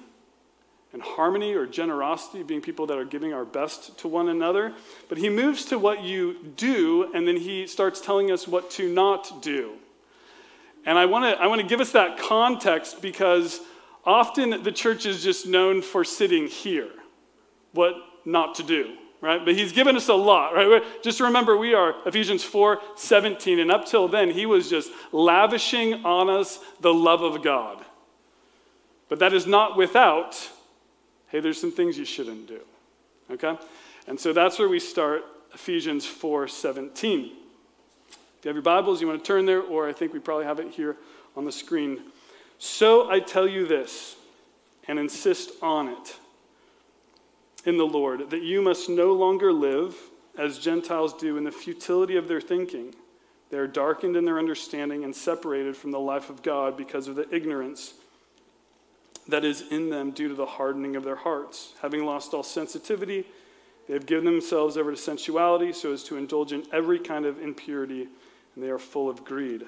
and 0.93 1.01
harmony 1.01 1.53
or 1.53 1.65
generosity, 1.65 2.43
being 2.43 2.61
people 2.61 2.85
that 2.87 2.97
are 2.97 3.05
giving 3.05 3.33
our 3.33 3.45
best 3.45 3.97
to 3.99 4.07
one 4.07 4.27
another. 4.29 4.73
But 5.07 5.17
he 5.17 5.29
moves 5.29 5.65
to 5.65 5.79
what 5.79 6.03
you 6.03 6.35
do, 6.55 7.11
and 7.13 7.27
then 7.27 7.37
he 7.37 7.67
starts 7.67 8.01
telling 8.01 8.31
us 8.31 8.47
what 8.47 8.69
to 8.71 8.91
not 8.93 9.41
do. 9.41 9.73
And 10.85 10.97
I 10.97 11.05
want 11.05 11.25
to 11.25 11.41
I 11.41 11.47
want 11.47 11.61
to 11.61 11.67
give 11.67 11.79
us 11.79 11.91
that 11.91 12.17
context 12.17 13.01
because 13.01 13.61
Often 14.05 14.63
the 14.63 14.71
church 14.71 15.05
is 15.05 15.23
just 15.23 15.45
known 15.45 15.81
for 15.81 16.03
sitting 16.03 16.47
here, 16.47 16.89
what 17.71 17.93
not 18.25 18.55
to 18.55 18.63
do, 18.63 18.95
right? 19.19 19.43
But 19.43 19.53
he's 19.55 19.71
given 19.71 19.95
us 19.95 20.07
a 20.07 20.15
lot, 20.15 20.55
right? 20.55 20.83
Just 21.03 21.19
remember, 21.19 21.55
we 21.55 21.75
are 21.75 21.95
Ephesians 22.05 22.43
4 22.43 22.81
17, 22.95 23.59
and 23.59 23.71
up 23.71 23.85
till 23.85 24.07
then, 24.07 24.31
he 24.31 24.45
was 24.45 24.69
just 24.69 24.91
lavishing 25.11 26.05
on 26.05 26.29
us 26.29 26.59
the 26.79 26.93
love 26.93 27.21
of 27.21 27.43
God. 27.43 27.85
But 29.07 29.19
that 29.19 29.33
is 29.33 29.45
not 29.45 29.77
without, 29.77 30.49
hey, 31.31 31.39
there's 31.39 31.59
some 31.59 31.71
things 31.71 31.97
you 31.97 32.05
shouldn't 32.05 32.47
do, 32.47 32.59
okay? 33.31 33.57
And 34.07 34.19
so 34.19 34.33
that's 34.33 34.59
where 34.59 34.67
we 34.67 34.79
start 34.79 35.23
Ephesians 35.53 36.05
4 36.05 36.47
17. 36.47 37.19
If 37.19 38.45
you 38.45 38.49
have 38.49 38.55
your 38.55 38.61
Bibles, 38.61 39.01
you 39.01 39.07
want 39.07 39.23
to 39.23 39.27
turn 39.27 39.45
there, 39.45 39.61
or 39.61 39.87
I 39.87 39.93
think 39.93 40.13
we 40.13 40.19
probably 40.19 40.45
have 40.45 40.59
it 40.59 40.71
here 40.71 40.97
on 41.37 41.45
the 41.45 41.51
screen. 41.51 42.01
So 42.59 43.09
I 43.09 43.19
tell 43.19 43.47
you 43.47 43.65
this, 43.65 44.15
and 44.87 44.99
insist 44.99 45.51
on 45.61 45.87
it 45.87 46.15
in 47.65 47.77
the 47.77 47.85
Lord, 47.85 48.29
that 48.31 48.41
you 48.41 48.61
must 48.61 48.89
no 48.89 49.13
longer 49.13 49.53
live 49.53 49.95
as 50.37 50.59
Gentiles 50.59 51.13
do 51.13 51.37
in 51.37 51.43
the 51.43 51.51
futility 51.51 52.17
of 52.17 52.27
their 52.27 52.41
thinking. 52.41 52.93
They 53.51 53.57
are 53.57 53.67
darkened 53.67 54.15
in 54.15 54.25
their 54.25 54.39
understanding 54.39 55.03
and 55.03 55.15
separated 55.15 55.77
from 55.77 55.91
the 55.91 55.99
life 55.99 56.29
of 56.29 56.41
God 56.41 56.75
because 56.75 57.07
of 57.07 57.15
the 57.15 57.33
ignorance 57.33 57.93
that 59.27 59.45
is 59.45 59.63
in 59.69 59.89
them 59.89 60.11
due 60.11 60.27
to 60.27 60.33
the 60.33 60.45
hardening 60.45 60.95
of 60.95 61.03
their 61.03 61.15
hearts. 61.15 61.73
Having 61.81 62.05
lost 62.05 62.33
all 62.33 62.43
sensitivity, 62.43 63.25
they 63.87 63.93
have 63.93 64.05
given 64.05 64.25
themselves 64.25 64.77
over 64.77 64.91
to 64.91 64.97
sensuality 64.97 65.73
so 65.73 65.93
as 65.93 66.03
to 66.05 66.17
indulge 66.17 66.53
in 66.53 66.63
every 66.71 66.99
kind 66.99 67.25
of 67.25 67.41
impurity, 67.41 68.07
and 68.55 68.63
they 68.63 68.69
are 68.69 68.79
full 68.79 69.09
of 69.09 69.23
greed. 69.23 69.63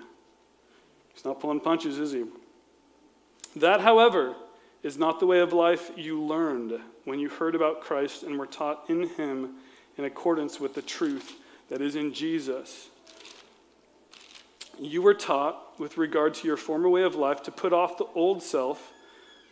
He's 1.13 1.25
not 1.25 1.39
pulling 1.39 1.59
punches, 1.59 1.99
is 1.99 2.11
he? 2.11 2.25
That, 3.55 3.81
however, 3.81 4.35
is 4.81 4.97
not 4.97 5.19
the 5.19 5.27
way 5.27 5.39
of 5.39 5.53
life 5.53 5.91
you 5.95 6.21
learned 6.21 6.79
when 7.05 7.19
you 7.19 7.29
heard 7.29 7.55
about 7.55 7.81
Christ 7.81 8.23
and 8.23 8.37
were 8.37 8.47
taught 8.47 8.89
in 8.89 9.09
him 9.09 9.55
in 9.97 10.05
accordance 10.05 10.59
with 10.59 10.73
the 10.73 10.81
truth 10.81 11.35
that 11.69 11.81
is 11.81 11.95
in 11.95 12.13
Jesus. 12.13 12.89
You 14.79 15.01
were 15.01 15.13
taught, 15.13 15.79
with 15.79 15.97
regard 15.97 16.33
to 16.35 16.47
your 16.47 16.57
former 16.57 16.89
way 16.89 17.03
of 17.03 17.15
life, 17.15 17.43
to 17.43 17.51
put 17.51 17.73
off 17.73 17.97
the 17.97 18.07
old 18.15 18.41
self, 18.41 18.91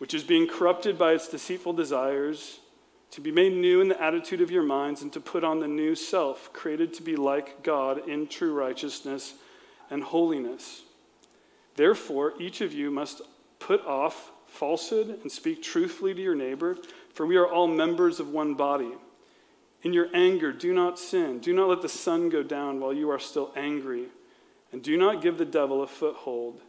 which 0.01 0.15
is 0.15 0.23
being 0.23 0.47
corrupted 0.47 0.97
by 0.97 1.13
its 1.13 1.27
deceitful 1.29 1.73
desires, 1.73 2.59
to 3.11 3.21
be 3.21 3.31
made 3.31 3.53
new 3.53 3.79
in 3.79 3.87
the 3.87 4.01
attitude 4.01 4.41
of 4.41 4.49
your 4.49 4.63
minds, 4.63 5.03
and 5.03 5.13
to 5.13 5.21
put 5.21 5.43
on 5.43 5.59
the 5.59 5.67
new 5.67 5.93
self, 5.93 6.51
created 6.51 6.93
to 6.93 7.03
be 7.03 7.15
like 7.15 7.61
God 7.61 8.09
in 8.09 8.25
true 8.25 8.53
righteousness 8.53 9.35
and 9.89 10.01
holiness. 10.01 10.81
Therefore, 11.75 12.33
each 12.39 12.61
of 12.61 12.73
you 12.73 12.89
must 12.89 13.21
Put 13.61 13.85
off 13.85 14.31
falsehood 14.47 15.19
and 15.21 15.31
speak 15.31 15.61
truthfully 15.61 16.15
to 16.15 16.21
your 16.21 16.33
neighbor, 16.33 16.77
for 17.13 17.27
we 17.27 17.37
are 17.37 17.47
all 17.47 17.67
members 17.67 18.19
of 18.19 18.29
one 18.29 18.55
body. 18.55 18.91
In 19.83 19.93
your 19.93 20.07
anger, 20.15 20.51
do 20.51 20.73
not 20.73 20.97
sin. 20.97 21.37
Do 21.39 21.53
not 21.53 21.69
let 21.69 21.83
the 21.83 21.87
sun 21.87 22.29
go 22.29 22.41
down 22.41 22.79
while 22.79 22.91
you 22.91 23.11
are 23.11 23.19
still 23.19 23.51
angry. 23.55 24.07
And 24.71 24.81
do 24.81 24.97
not 24.97 25.21
give 25.21 25.37
the 25.37 25.45
devil 25.45 25.83
a 25.83 25.87
foothold. 25.87 26.59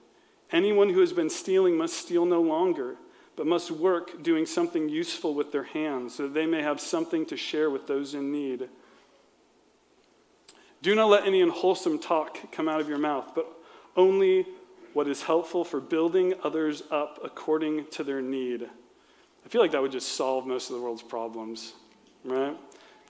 Anyone 0.50 0.90
who 0.90 1.00
has 1.00 1.14
been 1.14 1.30
stealing 1.30 1.78
must 1.78 1.96
steal 1.96 2.26
no 2.26 2.42
longer, 2.42 2.96
but 3.36 3.46
must 3.46 3.70
work 3.70 4.22
doing 4.22 4.46
something 4.46 4.88
useful 4.88 5.34
with 5.34 5.52
their 5.52 5.64
hands, 5.64 6.14
so 6.14 6.24
that 6.24 6.34
they 6.34 6.46
may 6.46 6.62
have 6.62 6.80
something 6.80 7.24
to 7.26 7.36
share 7.36 7.70
with 7.70 7.86
those 7.86 8.14
in 8.14 8.30
need. 8.30 8.68
Do 10.82 10.94
not 10.94 11.06
let 11.06 11.26
any 11.26 11.40
unwholesome 11.40 11.98
talk 11.98 12.52
come 12.52 12.68
out 12.68 12.80
of 12.80 12.88
your 12.88 12.98
mouth, 12.98 13.32
but 13.34 13.46
only 13.96 14.46
what 14.92 15.08
is 15.08 15.22
helpful 15.22 15.64
for 15.64 15.80
building 15.80 16.34
others 16.42 16.82
up 16.90 17.20
according 17.24 17.86
to 17.92 18.04
their 18.04 18.20
need. 18.20 18.68
I 19.44 19.48
feel 19.48 19.60
like 19.60 19.72
that 19.72 19.82
would 19.82 19.92
just 19.92 20.16
solve 20.16 20.46
most 20.46 20.70
of 20.70 20.76
the 20.76 20.82
world's 20.82 21.02
problems, 21.02 21.72
right? 22.24 22.56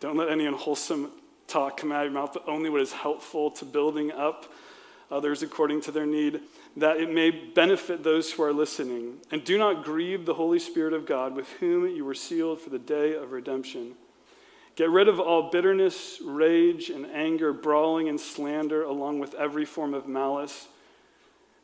Don't 0.01 0.17
let 0.17 0.29
any 0.29 0.47
unwholesome 0.47 1.11
talk 1.47 1.77
come 1.77 1.93
out 1.93 2.07
of 2.07 2.13
your 2.13 2.21
mouth, 2.21 2.33
but 2.33 2.49
only 2.49 2.71
what 2.71 2.81
is 2.81 2.93
helpful 2.93 3.51
to 3.53 3.65
building 3.65 4.13
up 4.13 4.53
others 5.13 5.43
according 5.43 5.83
to 5.83 5.93
their 5.93 6.07
need, 6.07 6.41
that 6.77 6.97
it 6.97 7.13
may 7.13 7.31
benefit 7.31 8.03
those 8.03 8.33
who 8.33 8.43
are 8.43 8.53
listening. 8.53 9.19
And 9.31 9.45
do 9.45 9.59
not 9.59 9.85
grieve 9.85 10.25
the 10.25 10.35
Holy 10.35 10.59
Spirit 10.59 10.95
of 10.95 11.07
God, 11.07 11.37
with 11.37 11.49
whom 11.61 11.87
you 11.87 12.05
were 12.05 12.15
sealed 12.15 12.61
for 12.61 12.71
the 12.71 12.79
day 12.79 13.15
of 13.15 13.33
redemption. 13.33 13.93
Get 14.75 14.89
rid 14.89 15.07
of 15.07 15.21
all 15.21 15.51
bitterness, 15.51 16.19
rage, 16.25 16.89
and 16.89 17.07
anger, 17.07 17.53
brawling 17.53 18.09
and 18.09 18.19
slander, 18.19 18.83
along 18.83 19.19
with 19.19 19.35
every 19.35 19.67
form 19.67 19.93
of 19.93 20.09
malice. 20.09 20.67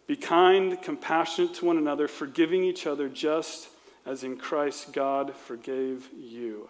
Be 0.07 0.17
kind, 0.17 0.81
compassionate 0.83 1.55
to 1.55 1.65
one 1.65 1.79
another, 1.79 2.07
forgiving 2.07 2.65
each 2.65 2.87
other 2.87 3.09
just 3.09 3.69
as 4.05 4.25
in 4.25 4.37
Christ 4.37 4.93
God 4.93 5.35
forgave 5.35 6.09
you. 6.19 6.69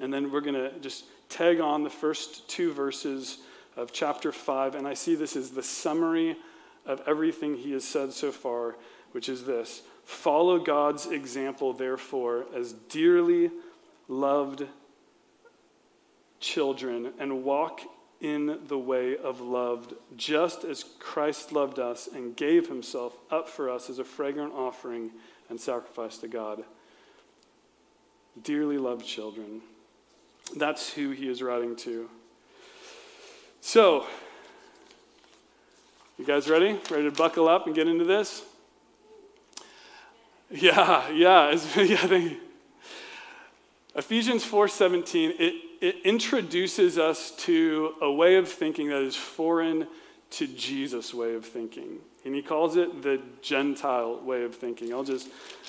And 0.00 0.12
then 0.12 0.30
we're 0.30 0.40
going 0.40 0.54
to 0.54 0.78
just 0.80 1.04
tag 1.28 1.60
on 1.60 1.84
the 1.84 1.90
first 1.90 2.48
two 2.48 2.72
verses 2.72 3.38
of 3.76 3.92
chapter 3.92 4.32
5. 4.32 4.74
And 4.74 4.86
I 4.86 4.94
see 4.94 5.14
this 5.14 5.36
as 5.36 5.50
the 5.50 5.62
summary 5.62 6.36
of 6.86 7.02
everything 7.06 7.56
he 7.56 7.72
has 7.72 7.84
said 7.84 8.12
so 8.12 8.32
far, 8.32 8.76
which 9.12 9.28
is 9.28 9.44
this 9.44 9.82
Follow 10.04 10.58
God's 10.58 11.06
example, 11.06 11.72
therefore, 11.72 12.46
as 12.54 12.72
dearly 12.72 13.50
loved 14.08 14.66
children, 16.40 17.12
and 17.18 17.44
walk 17.44 17.82
in 18.20 18.58
the 18.66 18.78
way 18.78 19.16
of 19.16 19.40
love, 19.40 19.94
just 20.16 20.64
as 20.64 20.84
Christ 20.98 21.52
loved 21.52 21.78
us 21.78 22.08
and 22.12 22.36
gave 22.36 22.68
himself 22.68 23.16
up 23.30 23.48
for 23.48 23.70
us 23.70 23.88
as 23.88 23.98
a 23.98 24.04
fragrant 24.04 24.52
offering 24.52 25.10
and 25.48 25.60
sacrifice 25.60 26.18
to 26.18 26.28
God. 26.28 26.64
Dearly 28.42 28.78
loved 28.78 29.06
children. 29.06 29.62
That's 30.56 30.92
who 30.92 31.10
he 31.10 31.28
is 31.28 31.42
writing 31.42 31.76
to. 31.76 32.10
So, 33.60 34.06
you 36.18 36.24
guys 36.24 36.48
ready? 36.48 36.78
Ready 36.90 37.04
to 37.04 37.10
buckle 37.10 37.48
up 37.48 37.66
and 37.66 37.74
get 37.74 37.88
into 37.88 38.04
this? 38.04 38.42
Yeah, 40.52 41.08
yeah. 41.10 41.56
yeah 41.76 42.30
Ephesians 43.94 44.44
4:17, 44.44 45.34
it 45.38 45.54
it 45.80 45.96
introduces 46.04 46.98
us 46.98 47.30
to 47.44 47.94
a 48.00 48.10
way 48.10 48.36
of 48.36 48.48
thinking 48.48 48.88
that 48.88 49.02
is 49.02 49.16
foreign 49.16 49.86
to 50.30 50.46
Jesus' 50.46 51.14
way 51.14 51.34
of 51.34 51.46
thinking. 51.46 51.98
And 52.24 52.34
he 52.34 52.42
calls 52.42 52.76
it 52.76 53.02
the 53.02 53.20
Gentile 53.40 54.20
way 54.20 54.42
of 54.42 54.54
thinking. 54.54 54.92
I'll 54.92 55.04
just 55.04 55.28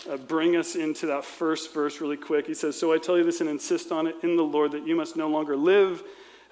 uh, 0.09 0.17
bring 0.17 0.57
us 0.57 0.75
into 0.75 1.05
that 1.07 1.23
first 1.23 1.73
verse 1.73 2.01
really 2.01 2.17
quick. 2.17 2.45
He 2.45 2.53
says, 2.53 2.77
So 2.77 2.91
I 2.91 2.97
tell 2.97 3.17
you 3.17 3.23
this 3.23 3.39
and 3.39 3.49
insist 3.49 3.91
on 3.91 4.05
it 4.05 4.15
in 4.21 4.35
the 4.35 4.43
Lord 4.43 4.73
that 4.73 4.85
you 4.85 4.95
must 4.95 5.15
no 5.15 5.29
longer 5.29 5.55
live 5.55 6.03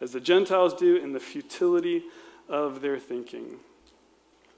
as 0.01 0.11
the 0.11 0.19
Gentiles 0.19 0.73
do 0.73 0.95
in 0.95 1.13
the 1.13 1.19
futility 1.19 2.03
of 2.47 2.81
their 2.81 2.99
thinking. 2.99 3.59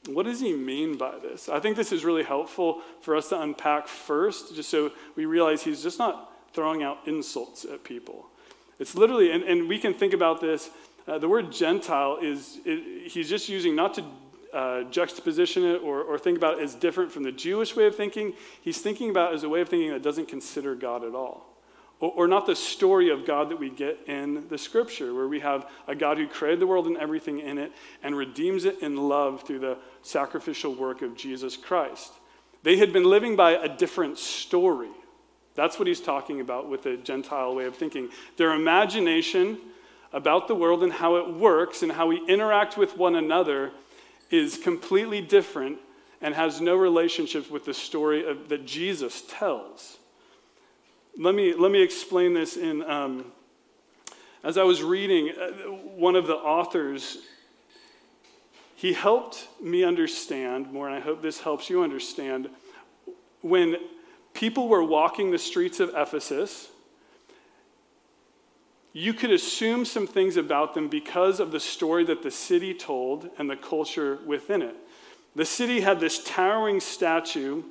What 0.07 0.25
does 0.25 0.39
he 0.39 0.53
mean 0.53 0.97
by 0.97 1.19
this? 1.19 1.47
I 1.47 1.59
think 1.59 1.75
this 1.75 1.91
is 1.91 2.03
really 2.03 2.23
helpful 2.23 2.81
for 3.01 3.15
us 3.15 3.29
to 3.29 3.39
unpack 3.39 3.87
first, 3.87 4.55
just 4.55 4.69
so 4.69 4.91
we 5.15 5.25
realize 5.25 5.61
he's 5.63 5.83
just 5.83 5.99
not 5.99 6.33
throwing 6.53 6.81
out 6.81 6.99
insults 7.05 7.65
at 7.65 7.83
people. 7.83 8.25
It's 8.79 8.95
literally, 8.95 9.31
and, 9.31 9.43
and 9.43 9.69
we 9.69 9.77
can 9.77 9.93
think 9.93 10.13
about 10.13 10.41
this. 10.41 10.71
Uh, 11.07 11.19
the 11.19 11.29
word 11.29 11.51
Gentile 11.51 12.17
is, 12.21 12.59
it, 12.65 13.11
he's 13.11 13.29
just 13.29 13.47
using 13.47 13.75
not 13.75 13.93
to 13.93 14.05
uh, 14.53 14.83
juxtaposition 14.83 15.63
it 15.63 15.81
or, 15.83 16.01
or 16.01 16.17
think 16.17 16.37
about 16.37 16.59
it 16.59 16.63
as 16.63 16.73
different 16.75 17.11
from 17.11 17.23
the 17.23 17.31
Jewish 17.31 17.75
way 17.75 17.85
of 17.85 17.95
thinking. 17.95 18.33
He's 18.61 18.79
thinking 18.79 19.09
about 19.09 19.31
it 19.31 19.35
as 19.35 19.43
a 19.43 19.49
way 19.49 19.61
of 19.61 19.69
thinking 19.69 19.91
that 19.91 20.01
doesn't 20.01 20.27
consider 20.27 20.73
God 20.75 21.03
at 21.03 21.13
all. 21.13 21.50
Or, 22.01 22.27
not 22.27 22.47
the 22.47 22.55
story 22.55 23.11
of 23.11 23.27
God 23.27 23.49
that 23.49 23.59
we 23.59 23.69
get 23.69 23.99
in 24.07 24.47
the 24.47 24.57
scripture, 24.57 25.13
where 25.13 25.27
we 25.27 25.39
have 25.41 25.69
a 25.87 25.93
God 25.93 26.17
who 26.17 26.27
created 26.27 26.59
the 26.59 26.65
world 26.65 26.87
and 26.87 26.97
everything 26.97 27.39
in 27.39 27.59
it 27.59 27.71
and 28.01 28.17
redeems 28.17 28.65
it 28.65 28.81
in 28.81 28.97
love 28.97 29.43
through 29.43 29.59
the 29.59 29.77
sacrificial 30.01 30.73
work 30.73 31.03
of 31.03 31.15
Jesus 31.15 31.55
Christ. 31.55 32.11
They 32.63 32.77
had 32.77 32.91
been 32.91 33.03
living 33.03 33.35
by 33.35 33.51
a 33.51 33.69
different 33.69 34.17
story. 34.17 34.89
That's 35.53 35.77
what 35.77 35.87
he's 35.87 36.01
talking 36.01 36.41
about 36.41 36.67
with 36.67 36.81
the 36.81 36.97
Gentile 36.97 37.53
way 37.53 37.65
of 37.65 37.75
thinking. 37.75 38.09
Their 38.35 38.53
imagination 38.53 39.59
about 40.11 40.47
the 40.47 40.55
world 40.55 40.81
and 40.81 40.91
how 40.91 41.17
it 41.17 41.31
works 41.31 41.83
and 41.83 41.91
how 41.91 42.07
we 42.07 42.25
interact 42.27 42.77
with 42.77 42.97
one 42.97 43.15
another 43.15 43.71
is 44.31 44.57
completely 44.57 45.21
different 45.21 45.77
and 46.19 46.33
has 46.33 46.61
no 46.61 46.75
relationship 46.75 47.51
with 47.51 47.65
the 47.65 47.75
story 47.75 48.27
of, 48.27 48.49
that 48.49 48.65
Jesus 48.65 49.23
tells. 49.27 49.97
Let 51.17 51.35
me, 51.35 51.53
let 51.53 51.71
me 51.71 51.81
explain 51.81 52.33
this 52.33 52.55
in. 52.57 52.83
Um, 52.83 53.25
as 54.43 54.57
I 54.57 54.63
was 54.63 54.81
reading, 54.81 55.29
uh, 55.29 55.51
one 55.69 56.15
of 56.15 56.25
the 56.25 56.35
authors, 56.35 57.17
he 58.75 58.93
helped 58.93 59.47
me 59.61 59.83
understand 59.83 60.71
more, 60.71 60.87
and 60.87 60.95
I 60.95 60.99
hope 60.99 61.21
this 61.21 61.41
helps 61.41 61.69
you 61.69 61.83
understand. 61.83 62.49
When 63.41 63.75
people 64.33 64.67
were 64.67 64.83
walking 64.83 65.31
the 65.31 65.37
streets 65.37 65.79
of 65.79 65.91
Ephesus, 65.95 66.69
you 68.93 69.13
could 69.13 69.31
assume 69.31 69.85
some 69.85 70.07
things 70.07 70.37
about 70.37 70.73
them 70.73 70.87
because 70.87 71.39
of 71.39 71.51
the 71.51 71.59
story 71.59 72.03
that 72.05 72.23
the 72.23 72.31
city 72.31 72.73
told 72.73 73.29
and 73.37 73.49
the 73.49 73.55
culture 73.55 74.19
within 74.25 74.61
it. 74.61 74.75
The 75.35 75.45
city 75.45 75.81
had 75.81 75.99
this 75.99 76.23
towering 76.23 76.79
statue 76.79 77.63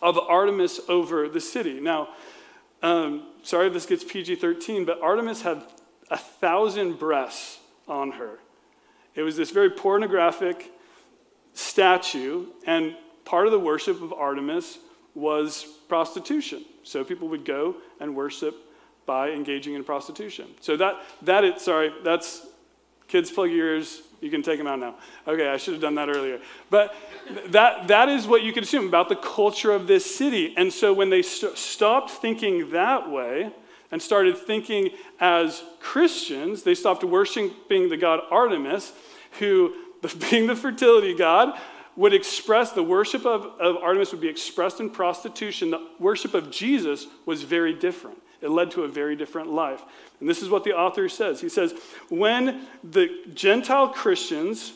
of 0.00 0.18
Artemis 0.18 0.80
over 0.88 1.28
the 1.28 1.40
city. 1.40 1.80
Now, 1.80 2.10
um, 2.82 3.26
sorry 3.42 3.66
if 3.66 3.72
this 3.72 3.86
gets 3.86 4.04
PG 4.04 4.36
13, 4.36 4.84
but 4.84 5.00
Artemis 5.02 5.42
had 5.42 5.62
a 6.10 6.16
thousand 6.16 6.98
breasts 6.98 7.58
on 7.86 8.12
her. 8.12 8.38
It 9.14 9.22
was 9.22 9.36
this 9.36 9.50
very 9.50 9.70
pornographic 9.70 10.72
statue, 11.54 12.46
and 12.66 12.96
part 13.24 13.46
of 13.46 13.52
the 13.52 13.58
worship 13.58 14.00
of 14.00 14.12
Artemis 14.12 14.78
was 15.14 15.64
prostitution. 15.88 16.64
So 16.84 17.02
people 17.04 17.28
would 17.28 17.44
go 17.44 17.76
and 18.00 18.14
worship 18.14 18.54
by 19.06 19.30
engaging 19.30 19.74
in 19.74 19.82
prostitution. 19.84 20.46
So 20.60 20.76
that 20.76 21.02
that 21.22 21.44
it 21.44 21.60
sorry, 21.60 21.92
that's 22.04 22.46
kids 23.08 23.30
plug 23.30 23.50
ears. 23.50 24.02
You 24.20 24.30
can 24.30 24.42
take 24.42 24.58
them 24.58 24.66
out 24.66 24.80
now. 24.80 24.96
Okay, 25.26 25.48
I 25.48 25.56
should 25.56 25.74
have 25.74 25.82
done 25.82 25.94
that 25.94 26.08
earlier. 26.08 26.40
But 26.70 26.94
that 27.48 27.88
that 27.88 28.08
is 28.08 28.26
what 28.26 28.42
you 28.42 28.52
can 28.52 28.64
assume 28.64 28.88
about 28.88 29.08
the 29.08 29.16
culture 29.16 29.72
of 29.72 29.86
this 29.86 30.04
city. 30.16 30.54
And 30.56 30.72
so 30.72 30.92
when 30.92 31.10
they 31.10 31.22
st- 31.22 31.56
stopped 31.56 32.10
thinking 32.10 32.70
that 32.70 33.10
way 33.10 33.52
and 33.90 34.02
started 34.02 34.36
thinking 34.36 34.90
as 35.20 35.62
Christians, 35.80 36.64
they 36.64 36.74
stopped 36.74 37.04
worshiping 37.04 37.88
the 37.88 37.96
god 37.96 38.20
Artemis, 38.30 38.92
who 39.38 39.74
being 40.30 40.46
the 40.46 40.56
fertility 40.56 41.14
god 41.14 41.58
would 41.94 42.14
express 42.14 42.72
the 42.72 42.82
worship 42.82 43.26
of, 43.26 43.44
of 43.60 43.76
Artemis 43.76 44.12
would 44.12 44.20
be 44.20 44.28
expressed 44.28 44.78
in 44.78 44.88
prostitution. 44.88 45.70
The 45.70 45.84
worship 45.98 46.32
of 46.34 46.50
Jesus 46.50 47.06
was 47.26 47.42
very 47.42 47.74
different. 47.74 48.18
It 48.40 48.50
led 48.50 48.70
to 48.72 48.84
a 48.84 48.88
very 48.88 49.16
different 49.16 49.50
life. 49.50 49.82
And 50.20 50.28
this 50.28 50.42
is 50.42 50.48
what 50.48 50.64
the 50.64 50.76
author 50.76 51.08
says. 51.08 51.40
He 51.40 51.48
says, 51.48 51.74
When 52.08 52.66
the 52.84 53.08
Gentile 53.34 53.88
Christians 53.88 54.72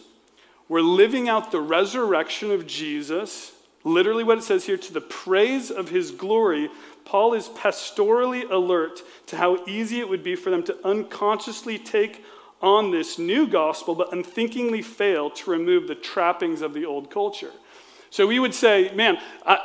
were 0.69 0.83
living 0.83 1.29
out 1.29 1.53
the 1.53 1.61
resurrection 1.61 2.51
of 2.51 2.67
Jesus, 2.67 3.53
literally 3.85 4.25
what 4.25 4.39
it 4.39 4.45
says 4.45 4.67
here, 4.67 4.77
to 4.77 4.93
the 4.93 5.01
praise 5.01 5.71
of 5.71 5.91
his 5.91 6.11
glory, 6.11 6.71
Paul 7.05 7.35
is 7.35 7.49
pastorally 7.49 8.49
alert 8.51 9.03
to 9.27 9.37
how 9.37 9.65
easy 9.67 10.01
it 10.01 10.09
would 10.09 10.23
be 10.23 10.35
for 10.37 10.51
them 10.51 10.63
to 10.65 10.87
unconsciously 10.87 11.79
take 11.79 12.25
on 12.61 12.91
this 12.91 13.19
new 13.19 13.47
gospel, 13.47 13.95
but 13.95 14.13
unthinkingly 14.13 14.83
fail 14.83 15.31
to 15.31 15.51
remove 15.51 15.89
the 15.89 15.95
trappings 15.95 16.63
of 16.63 16.75
the 16.75 16.85
old 16.85 17.11
culture. 17.11 17.51
So 18.11 18.27
we 18.27 18.39
would 18.39 18.55
say, 18.55 18.93
man, 18.95 19.19
I, 19.45 19.59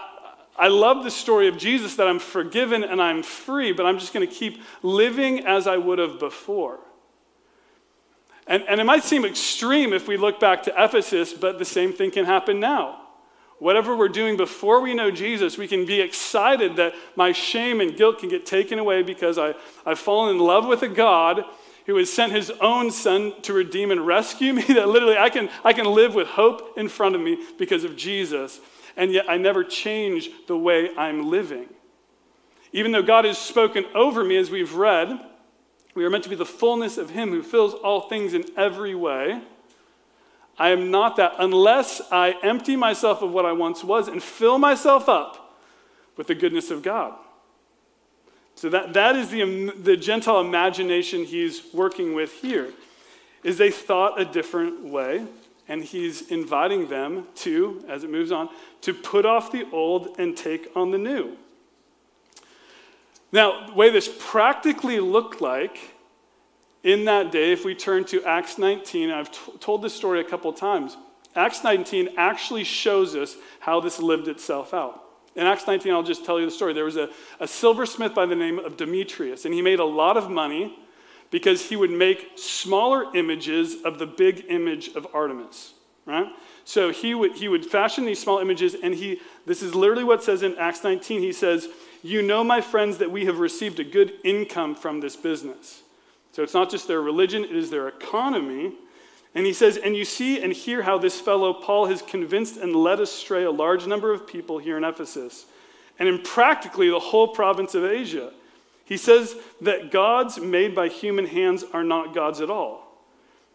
I 0.57 0.69
love 0.69 1.03
the 1.03 1.11
story 1.11 1.47
of 1.47 1.57
Jesus 1.57 1.95
that 1.97 2.07
I'm 2.07 2.19
forgiven 2.19 2.83
and 2.83 3.01
I'm 3.01 3.21
free, 3.21 3.71
but 3.71 3.85
I'm 3.85 3.99
just 3.99 4.13
going 4.13 4.27
to 4.27 4.33
keep 4.33 4.61
living 4.81 5.45
as 5.45 5.67
I 5.67 5.77
would 5.77 5.99
have 5.99 6.19
before. 6.19 6.79
And, 8.47 8.63
and 8.67 8.81
it 8.81 8.85
might 8.85 9.03
seem 9.03 9.23
extreme 9.23 9.93
if 9.93 10.07
we 10.07 10.17
look 10.17 10.39
back 10.39 10.63
to 10.63 10.73
Ephesus, 10.75 11.33
but 11.33 11.59
the 11.59 11.65
same 11.65 11.93
thing 11.93 12.11
can 12.11 12.25
happen 12.25 12.59
now. 12.59 13.01
Whatever 13.59 13.95
we're 13.95 14.07
doing 14.07 14.37
before 14.37 14.81
we 14.81 14.93
know 14.93 15.11
Jesus, 15.11 15.57
we 15.57 15.67
can 15.67 15.85
be 15.85 15.99
excited 15.99 16.75
that 16.77 16.93
my 17.15 17.31
shame 17.31 17.81
and 17.81 17.95
guilt 17.95 18.19
can 18.19 18.29
get 18.29 18.45
taken 18.45 18.79
away 18.79 19.03
because 19.03 19.37
I, 19.37 19.53
I've 19.85 19.99
fallen 19.99 20.35
in 20.35 20.41
love 20.41 20.65
with 20.65 20.81
a 20.81 20.87
God 20.87 21.43
who 21.87 21.97
has 21.97 22.11
sent 22.11 22.31
his 22.31 22.51
own 22.61 22.91
son 22.91 23.33
to 23.41 23.53
redeem 23.53 23.91
and 23.91 24.05
rescue 24.05 24.53
me, 24.53 24.61
that 24.69 24.87
literally 24.87 25.17
I 25.17 25.29
can, 25.29 25.49
I 25.63 25.73
can 25.73 25.85
live 25.85 26.15
with 26.15 26.27
hope 26.27 26.77
in 26.77 26.87
front 26.87 27.15
of 27.15 27.21
me 27.21 27.37
because 27.57 27.83
of 27.83 27.95
Jesus 27.95 28.59
and 28.97 29.11
yet 29.11 29.29
I 29.29 29.37
never 29.37 29.63
change 29.63 30.29
the 30.47 30.57
way 30.57 30.89
I'm 30.97 31.29
living. 31.29 31.67
Even 32.73 32.91
though 32.91 33.03
God 33.03 33.23
has 33.23 33.37
spoken 33.37 33.85
over 33.95 34.23
me, 34.23 34.35
as 34.35 34.49
we've 34.49 34.73
read, 34.73 35.19
we 35.95 36.03
are 36.03 36.09
meant 36.09 36.23
to 36.25 36.29
be 36.29 36.35
the 36.35 36.45
fullness 36.45 36.97
of 36.97 37.11
Him 37.11 37.29
who 37.29 37.41
fills 37.41 37.73
all 37.73 38.01
things 38.01 38.33
in 38.33 38.43
every 38.57 38.93
way. 38.93 39.41
I 40.57 40.69
am 40.69 40.91
not 40.91 41.15
that 41.17 41.33
unless 41.39 42.01
I 42.11 42.35
empty 42.43 42.75
myself 42.75 43.21
of 43.21 43.31
what 43.31 43.45
I 43.45 43.51
once 43.51 43.83
was 43.83 44.07
and 44.07 44.21
fill 44.21 44.57
myself 44.57 45.07
up 45.07 45.59
with 46.17 46.27
the 46.27 46.35
goodness 46.35 46.71
of 46.71 46.81
God. 46.81 47.13
So 48.55 48.69
that, 48.69 48.93
that 48.93 49.15
is 49.15 49.29
the, 49.29 49.71
the 49.83 49.95
Gentile 49.95 50.41
imagination 50.41 51.25
he's 51.25 51.61
working 51.73 52.15
with 52.15 52.33
here, 52.41 52.73
is 53.43 53.59
they 53.59 53.69
thought 53.69 54.19
a 54.19 54.25
different 54.25 54.83
way 54.83 55.27
and 55.67 55.83
he's 55.83 56.29
inviting 56.31 56.87
them 56.87 57.27
to, 57.35 57.83
as 57.87 58.03
it 58.03 58.09
moves 58.09 58.31
on, 58.31 58.49
to 58.81 58.93
put 58.93 59.25
off 59.25 59.51
the 59.51 59.67
old 59.71 60.15
and 60.17 60.35
take 60.35 60.69
on 60.75 60.91
the 60.91 60.97
new. 60.97 61.37
Now, 63.31 63.67
the 63.67 63.73
way 63.73 63.89
this 63.89 64.09
practically 64.19 64.99
looked 64.99 65.41
like 65.41 65.77
in 66.83 67.05
that 67.05 67.31
day, 67.31 67.51
if 67.51 67.65
we 67.65 67.75
turn 67.75 68.05
to 68.05 68.23
Acts 68.23 68.57
19, 68.57 69.11
I've 69.11 69.31
t- 69.31 69.51
told 69.59 69.81
this 69.81 69.93
story 69.93 70.21
a 70.21 70.23
couple 70.23 70.53
times. 70.53 70.95
Acts 71.35 71.63
19 71.63 72.09
actually 72.17 72.63
shows 72.63 73.15
us 73.15 73.35
how 73.59 73.81
this 73.81 73.99
lived 73.99 74.27
itself 74.27 74.73
out. 74.73 75.03
In 75.35 75.45
Acts 75.45 75.67
19, 75.67 75.91
I'll 75.91 76.01
just 76.01 76.25
tell 76.25 76.39
you 76.39 76.45
the 76.45 76.51
story. 76.51 76.73
There 76.73 76.85
was 76.85 76.95
a, 76.95 77.09
a 77.39 77.47
silversmith 77.47 78.15
by 78.15 78.25
the 78.25 78.35
name 78.35 78.57
of 78.57 78.77
Demetrius, 78.77 79.45
and 79.45 79.53
he 79.53 79.61
made 79.61 79.79
a 79.79 79.85
lot 79.85 80.17
of 80.17 80.29
money 80.29 80.79
because 81.29 81.69
he 81.69 81.75
would 81.75 81.91
make 81.91 82.31
smaller 82.35 83.15
images 83.15 83.83
of 83.83 83.99
the 83.99 84.05
big 84.05 84.45
image 84.49 84.89
of 84.95 85.07
Artemis, 85.13 85.73
right? 86.05 86.27
So 86.63 86.91
he 86.91 87.13
would, 87.13 87.33
he 87.33 87.47
would 87.47 87.65
fashion 87.65 88.05
these 88.05 88.21
small 88.21 88.39
images, 88.39 88.75
and 88.81 88.93
he, 88.93 89.21
this 89.45 89.61
is 89.61 89.73
literally 89.73 90.03
what 90.03 90.23
says 90.23 90.43
in 90.43 90.57
Acts 90.57 90.83
19. 90.83 91.21
He 91.21 91.33
says, 91.33 91.67
You 92.03 92.21
know, 92.21 92.43
my 92.43 92.61
friends, 92.61 92.97
that 92.97 93.11
we 93.11 93.25
have 93.25 93.39
received 93.39 93.79
a 93.79 93.83
good 93.83 94.13
income 94.23 94.75
from 94.75 94.99
this 94.99 95.15
business. 95.15 95.81
So 96.33 96.43
it's 96.43 96.53
not 96.53 96.69
just 96.69 96.87
their 96.87 97.01
religion, 97.01 97.43
it 97.43 97.55
is 97.55 97.69
their 97.69 97.87
economy. 97.87 98.73
And 99.33 99.45
he 99.45 99.53
says, 99.53 99.77
And 99.77 99.95
you 99.95 100.05
see 100.05 100.41
and 100.41 100.51
hear 100.51 100.83
how 100.83 100.97
this 100.97 101.19
fellow 101.19 101.53
Paul 101.53 101.85
has 101.87 102.01
convinced 102.01 102.57
and 102.57 102.75
led 102.75 102.99
astray 102.99 103.43
a 103.43 103.51
large 103.51 103.87
number 103.87 104.13
of 104.13 104.27
people 104.27 104.57
here 104.57 104.77
in 104.77 104.83
Ephesus, 104.83 105.45
and 105.99 106.09
in 106.09 106.21
practically 106.21 106.89
the 106.89 106.99
whole 106.99 107.29
province 107.29 107.75
of 107.75 107.85
Asia. 107.85 108.31
He 108.87 108.95
says 108.95 109.35
that 109.59 109.91
gods 109.91 110.39
made 110.39 110.73
by 110.73 110.87
human 110.87 111.27
hands 111.27 111.65
are 111.73 111.83
not 111.83 112.15
gods 112.15 112.39
at 112.39 112.49
all. 112.49 112.87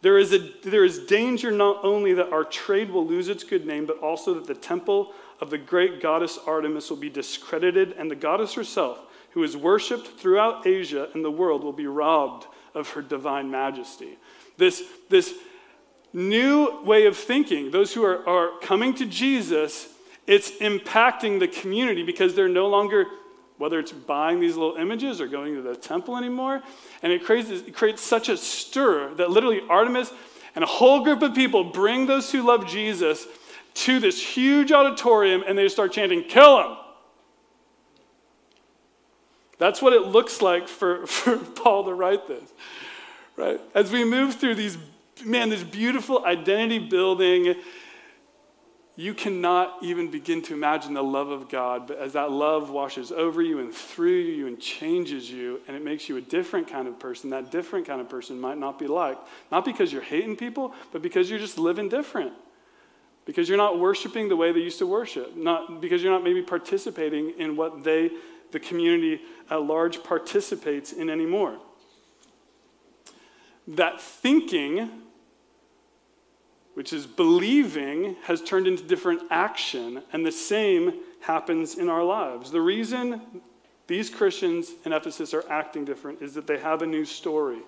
There 0.02 0.18
is, 0.18 0.34
a, 0.34 0.38
there 0.62 0.84
is 0.84 0.98
danger 0.98 1.50
not 1.50 1.82
only 1.82 2.12
that 2.12 2.30
our 2.30 2.44
trade 2.44 2.90
will 2.90 3.06
lose 3.06 3.28
its 3.28 3.42
good 3.42 3.64
name, 3.66 3.86
but 3.86 3.98
also 4.00 4.34
that 4.34 4.46
the 4.46 4.54
temple 4.54 5.14
of 5.40 5.48
the 5.48 5.56
great 5.56 6.02
goddess 6.02 6.38
Artemis 6.46 6.90
will 6.90 6.98
be 6.98 7.08
discredited, 7.08 7.94
and 7.96 8.10
the 8.10 8.16
goddess 8.16 8.52
herself, 8.52 8.98
who 9.30 9.42
is 9.42 9.56
worshipped 9.56 10.06
throughout 10.18 10.66
Asia 10.66 11.08
and 11.14 11.24
the 11.24 11.30
world, 11.30 11.64
will 11.64 11.72
be 11.72 11.86
robbed 11.86 12.46
of 12.74 12.90
her 12.90 13.00
divine 13.00 13.50
majesty. 13.50 14.18
This, 14.58 14.82
this 15.08 15.32
new 16.12 16.82
way 16.82 17.06
of 17.06 17.16
thinking, 17.16 17.70
those 17.70 17.94
who 17.94 18.04
are, 18.04 18.28
are 18.28 18.58
coming 18.60 18.92
to 18.96 19.06
Jesus, 19.06 19.88
it's 20.26 20.50
impacting 20.58 21.40
the 21.40 21.48
community 21.48 22.02
because 22.02 22.34
they're 22.34 22.48
no 22.48 22.68
longer 22.68 23.06
whether 23.62 23.78
it's 23.78 23.92
buying 23.92 24.40
these 24.40 24.56
little 24.56 24.74
images 24.74 25.20
or 25.20 25.28
going 25.28 25.54
to 25.54 25.62
the 25.62 25.76
temple 25.76 26.16
anymore. 26.16 26.60
And 27.00 27.12
it 27.12 27.24
creates, 27.24 27.48
it 27.48 27.72
creates 27.72 28.02
such 28.02 28.28
a 28.28 28.36
stir 28.36 29.14
that 29.14 29.30
literally 29.30 29.60
Artemis 29.70 30.12
and 30.56 30.64
a 30.64 30.66
whole 30.66 31.04
group 31.04 31.22
of 31.22 31.32
people 31.32 31.62
bring 31.62 32.06
those 32.06 32.32
who 32.32 32.42
love 32.42 32.66
Jesus 32.66 33.24
to 33.74 34.00
this 34.00 34.20
huge 34.20 34.72
auditorium 34.72 35.44
and 35.46 35.56
they 35.56 35.68
start 35.68 35.92
chanting, 35.92 36.24
Kill 36.24 36.58
him! 36.60 36.76
That's 39.58 39.80
what 39.80 39.92
it 39.92 40.08
looks 40.08 40.42
like 40.42 40.66
for, 40.66 41.06
for 41.06 41.36
Paul 41.36 41.84
to 41.84 41.94
write 41.94 42.26
this, 42.26 42.52
right? 43.36 43.60
As 43.76 43.92
we 43.92 44.04
move 44.04 44.34
through 44.34 44.56
these, 44.56 44.76
man, 45.24 45.50
this 45.50 45.62
beautiful 45.62 46.24
identity 46.24 46.80
building 46.80 47.54
you 48.94 49.14
cannot 49.14 49.78
even 49.82 50.10
begin 50.10 50.42
to 50.42 50.52
imagine 50.52 50.92
the 50.92 51.02
love 51.02 51.30
of 51.30 51.48
God, 51.48 51.86
but 51.86 51.98
as 51.98 52.12
that 52.12 52.30
love 52.30 52.68
washes 52.68 53.10
over 53.10 53.40
you 53.40 53.58
and 53.58 53.72
through 53.72 54.18
you 54.18 54.46
and 54.46 54.60
changes 54.60 55.30
you, 55.30 55.60
and 55.66 55.74
it 55.74 55.82
makes 55.82 56.10
you 56.10 56.18
a 56.18 56.20
different 56.20 56.68
kind 56.68 56.86
of 56.86 56.98
person, 56.98 57.30
that 57.30 57.50
different 57.50 57.86
kind 57.86 58.02
of 58.02 58.10
person 58.10 58.38
might 58.38 58.58
not 58.58 58.78
be 58.78 58.86
liked. 58.86 59.26
Not 59.50 59.64
because 59.64 59.92
you're 59.92 60.02
hating 60.02 60.36
people, 60.36 60.74
but 60.92 61.00
because 61.00 61.30
you're 61.30 61.38
just 61.38 61.56
living 61.56 61.88
different. 61.88 62.32
Because 63.24 63.48
you're 63.48 63.56
not 63.56 63.78
worshiping 63.78 64.28
the 64.28 64.36
way 64.36 64.52
they 64.52 64.60
used 64.60 64.78
to 64.80 64.86
worship. 64.86 65.36
Not 65.36 65.80
because 65.80 66.02
you're 66.02 66.12
not 66.12 66.24
maybe 66.24 66.42
participating 66.42 67.30
in 67.38 67.56
what 67.56 67.84
they, 67.84 68.10
the 68.50 68.60
community 68.60 69.22
at 69.48 69.62
large, 69.62 70.02
participates 70.04 70.92
in 70.92 71.08
anymore. 71.08 71.56
That 73.66 74.02
thinking 74.02 74.90
which 76.82 76.92
is 76.92 77.06
believing, 77.06 78.16
has 78.24 78.42
turned 78.42 78.66
into 78.66 78.82
different 78.82 79.22
action, 79.30 80.02
and 80.12 80.26
the 80.26 80.32
same 80.32 80.92
happens 81.20 81.78
in 81.78 81.88
our 81.88 82.02
lives. 82.02 82.50
The 82.50 82.60
reason 82.60 83.20
these 83.86 84.10
Christians 84.10 84.72
in 84.84 84.92
Ephesus 84.92 85.32
are 85.32 85.44
acting 85.48 85.84
different 85.84 86.20
is 86.20 86.34
that 86.34 86.48
they 86.48 86.58
have 86.58 86.82
a 86.82 86.86
new 86.86 87.04
story. 87.04 87.60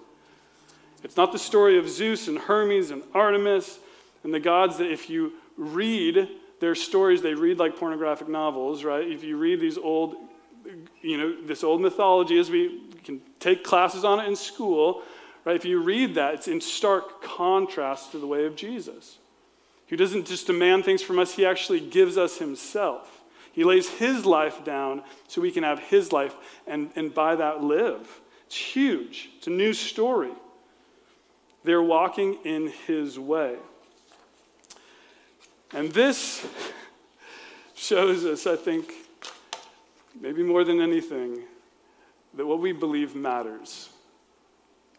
It's 1.05 1.17
not 1.17 1.31
the 1.31 1.39
story 1.39 1.79
of 1.79 1.89
Zeus 1.89 2.27
and 2.27 2.37
Hermes 2.37 2.91
and 2.91 3.05
Artemis 3.15 3.79
and 4.25 4.35
the 4.35 4.41
gods 4.41 4.79
that 4.79 4.91
if 4.91 5.09
you 5.09 5.35
read 5.57 6.29
their 6.59 6.75
stories, 6.75 7.23
they 7.23 7.35
read 7.35 7.61
like 7.61 7.77
pornographic 7.77 8.27
novels, 8.27 8.83
right? 8.83 9.09
If 9.09 9.23
you 9.23 9.37
read 9.37 9.61
these 9.61 9.79
old, 9.79 10.17
you 11.03 11.19
know, 11.19 11.41
this 11.41 11.63
old 11.63 11.81
mythology, 11.81 12.37
as 12.41 12.51
we 12.51 12.83
can 13.05 13.21
take 13.39 13.63
classes 13.63 14.05
on 14.05 14.19
it 14.19 14.27
in 14.27 14.35
school, 14.35 15.05
Right? 15.45 15.57
If 15.57 15.65
you 15.65 15.83
read 15.83 16.15
that, 16.15 16.35
it's 16.35 16.49
in 16.49 16.61
stark 16.61 17.23
contrast 17.23 18.13
to 18.13 18.19
the 18.19 18.27
way 18.27 18.47
of 18.47 18.57
Jesus, 18.57 19.19
who 19.89 19.97
doesn't 19.97 20.27
just 20.27 20.47
demand 20.47 20.85
things 20.85 21.03
from 21.03 21.19
us, 21.19 21.35
he 21.35 21.45
actually 21.45 21.81
gives 21.81 22.17
us 22.17 22.39
himself. 22.39 23.23
He 23.53 23.63
lays 23.63 23.89
his 23.89 24.27
life 24.27 24.65
down 24.65 25.03
so 25.29 25.41
we 25.41 25.53
can 25.53 25.63
have 25.63 25.79
his 25.79 26.13
life 26.13 26.35
and, 26.67 26.91
and 26.97 27.15
by 27.15 27.37
that 27.37 27.63
live. 27.63 28.21
It's 28.47 28.57
huge. 28.57 29.31
It's 29.37 29.47
a 29.47 29.51
new 29.51 29.73
story. 29.73 30.33
They're 31.63 31.83
walking 31.83 32.39
in 32.45 32.73
his 32.87 33.19
way. 33.19 33.57
And 35.73 35.93
this 35.93 36.47
shows 37.75 38.25
us, 38.25 38.47
I 38.47 38.57
think, 38.57 38.93
maybe 40.21 40.43
more 40.43 40.65
than 40.65 40.81
anything, 40.81 41.43
that 42.35 42.47
what 42.47 42.61
we 42.61 42.73
believe 42.73 43.15
matters. 43.15 43.89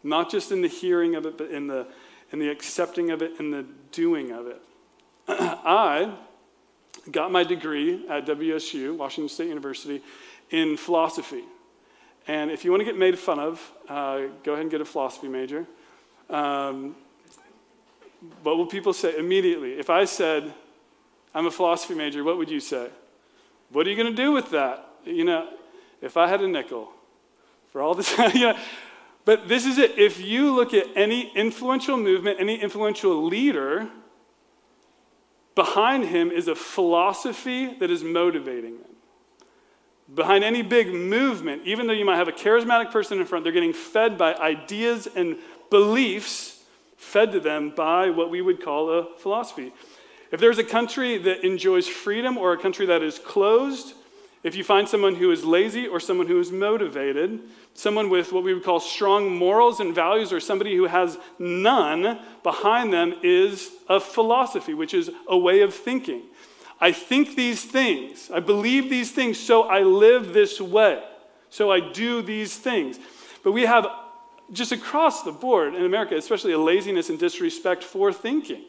Not 0.06 0.30
just 0.30 0.52
in 0.52 0.62
the 0.62 0.68
hearing 0.68 1.16
of 1.16 1.26
it, 1.26 1.36
but 1.36 1.50
in 1.50 1.66
the, 1.66 1.86
in 2.30 2.38
the 2.38 2.48
accepting 2.48 3.10
of 3.10 3.22
it 3.22 3.40
and 3.40 3.52
the 3.52 3.66
doing 3.90 4.30
of 4.30 4.46
it. 4.46 4.62
I 5.28 6.14
got 7.10 7.32
my 7.32 7.42
degree 7.42 8.06
at 8.08 8.24
WSU, 8.24 8.96
Washington 8.96 9.28
State 9.28 9.48
University, 9.48 10.00
in 10.50 10.76
philosophy. 10.76 11.42
And 12.28 12.52
if 12.52 12.64
you 12.64 12.70
want 12.70 12.82
to 12.82 12.84
get 12.84 12.96
made 12.96 13.18
fun 13.18 13.40
of, 13.40 13.72
uh, 13.88 14.22
go 14.44 14.52
ahead 14.52 14.62
and 14.62 14.70
get 14.70 14.80
a 14.80 14.84
philosophy 14.84 15.26
major. 15.26 15.66
Um, 16.30 16.94
what 18.44 18.56
will 18.56 18.66
people 18.66 18.92
say 18.92 19.18
immediately? 19.18 19.72
If 19.72 19.90
I 19.90 20.04
said, 20.04 20.54
I'm 21.34 21.46
a 21.46 21.50
philosophy 21.50 21.94
major, 21.94 22.22
what 22.22 22.38
would 22.38 22.50
you 22.50 22.60
say? 22.60 22.90
What 23.70 23.86
are 23.88 23.90
you 23.90 23.96
going 23.96 24.14
to 24.14 24.22
do 24.22 24.30
with 24.30 24.50
that? 24.50 24.88
You 25.04 25.24
know, 25.24 25.48
if 26.00 26.16
I 26.16 26.28
had 26.28 26.42
a 26.42 26.48
nickel 26.48 26.92
for 27.72 27.82
all 27.82 27.94
this, 27.94 28.16
you 28.34 28.40
know, 28.40 28.58
but 29.26 29.48
this 29.48 29.66
is 29.66 29.76
it. 29.76 29.98
If 29.98 30.24
you 30.24 30.54
look 30.54 30.72
at 30.72 30.86
any 30.94 31.32
influential 31.34 31.96
movement, 31.96 32.38
any 32.40 32.62
influential 32.62 33.24
leader, 33.24 33.90
behind 35.56 36.04
him 36.04 36.30
is 36.30 36.46
a 36.46 36.54
philosophy 36.54 37.74
that 37.80 37.90
is 37.90 38.04
motivating 38.04 38.78
them. 38.78 38.90
Behind 40.14 40.44
any 40.44 40.62
big 40.62 40.94
movement, 40.94 41.62
even 41.64 41.88
though 41.88 41.92
you 41.92 42.04
might 42.04 42.18
have 42.18 42.28
a 42.28 42.32
charismatic 42.32 42.92
person 42.92 43.18
in 43.18 43.26
front, 43.26 43.42
they're 43.42 43.52
getting 43.52 43.72
fed 43.72 44.16
by 44.16 44.32
ideas 44.34 45.08
and 45.16 45.36
beliefs 45.70 46.62
fed 46.96 47.32
to 47.32 47.40
them 47.40 47.70
by 47.70 48.10
what 48.10 48.30
we 48.30 48.40
would 48.40 48.62
call 48.62 48.90
a 48.90 49.16
philosophy. 49.18 49.72
If 50.30 50.38
there's 50.38 50.58
a 50.58 50.64
country 50.64 51.18
that 51.18 51.44
enjoys 51.44 51.88
freedom 51.88 52.38
or 52.38 52.52
a 52.52 52.58
country 52.58 52.86
that 52.86 53.02
is 53.02 53.18
closed, 53.18 53.94
if 54.44 54.54
you 54.54 54.62
find 54.62 54.88
someone 54.88 55.16
who 55.16 55.32
is 55.32 55.44
lazy 55.44 55.88
or 55.88 55.98
someone 55.98 56.28
who 56.28 56.38
is 56.38 56.52
motivated, 56.52 57.40
someone 57.76 58.10
with 58.10 58.32
what 58.32 58.42
we 58.42 58.54
would 58.54 58.64
call 58.64 58.80
strong 58.80 59.34
morals 59.36 59.80
and 59.80 59.94
values, 59.94 60.32
or 60.32 60.40
somebody 60.40 60.74
who 60.74 60.86
has 60.86 61.18
none, 61.38 62.18
behind 62.42 62.92
them 62.92 63.14
is 63.22 63.70
a 63.88 64.00
philosophy, 64.00 64.74
which 64.74 64.94
is 64.94 65.10
a 65.28 65.36
way 65.36 65.60
of 65.60 65.74
thinking. 65.74 66.22
I 66.80 66.92
think 66.92 67.36
these 67.36 67.64
things, 67.64 68.30
I 68.32 68.40
believe 68.40 68.90
these 68.90 69.12
things, 69.12 69.38
so 69.38 69.62
I 69.64 69.80
live 69.80 70.32
this 70.32 70.60
way, 70.60 71.02
so 71.50 71.70
I 71.70 71.80
do 71.80 72.22
these 72.22 72.56
things. 72.56 72.98
But 73.42 73.52
we 73.52 73.62
have 73.62 73.86
just 74.52 74.72
across 74.72 75.22
the 75.22 75.32
board 75.32 75.74
in 75.74 75.84
America, 75.84 76.16
especially 76.16 76.52
a 76.52 76.58
laziness 76.58 77.10
and 77.10 77.18
disrespect 77.18 77.82
for 77.82 78.12
thinking. 78.12 78.64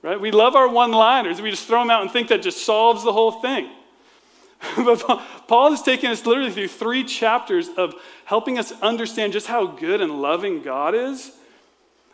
Right? 0.00 0.20
We 0.20 0.30
love 0.30 0.54
our 0.54 0.68
one 0.68 0.92
liners. 0.92 1.40
We 1.40 1.50
just 1.50 1.66
throw 1.66 1.80
them 1.80 1.90
out 1.90 2.02
and 2.02 2.10
think 2.10 2.28
that 2.28 2.42
just 2.42 2.64
solves 2.64 3.02
the 3.02 3.12
whole 3.12 3.32
thing. 3.32 3.68
but 4.76 5.04
Paul 5.46 5.70
has 5.70 5.82
taken 5.82 6.10
us 6.10 6.26
literally 6.26 6.50
through 6.50 6.68
three 6.68 7.04
chapters 7.04 7.68
of 7.76 7.94
helping 8.24 8.58
us 8.58 8.72
understand 8.82 9.32
just 9.32 9.46
how 9.46 9.66
good 9.66 10.00
and 10.00 10.20
loving 10.20 10.62
God 10.62 10.94
is. 10.94 11.32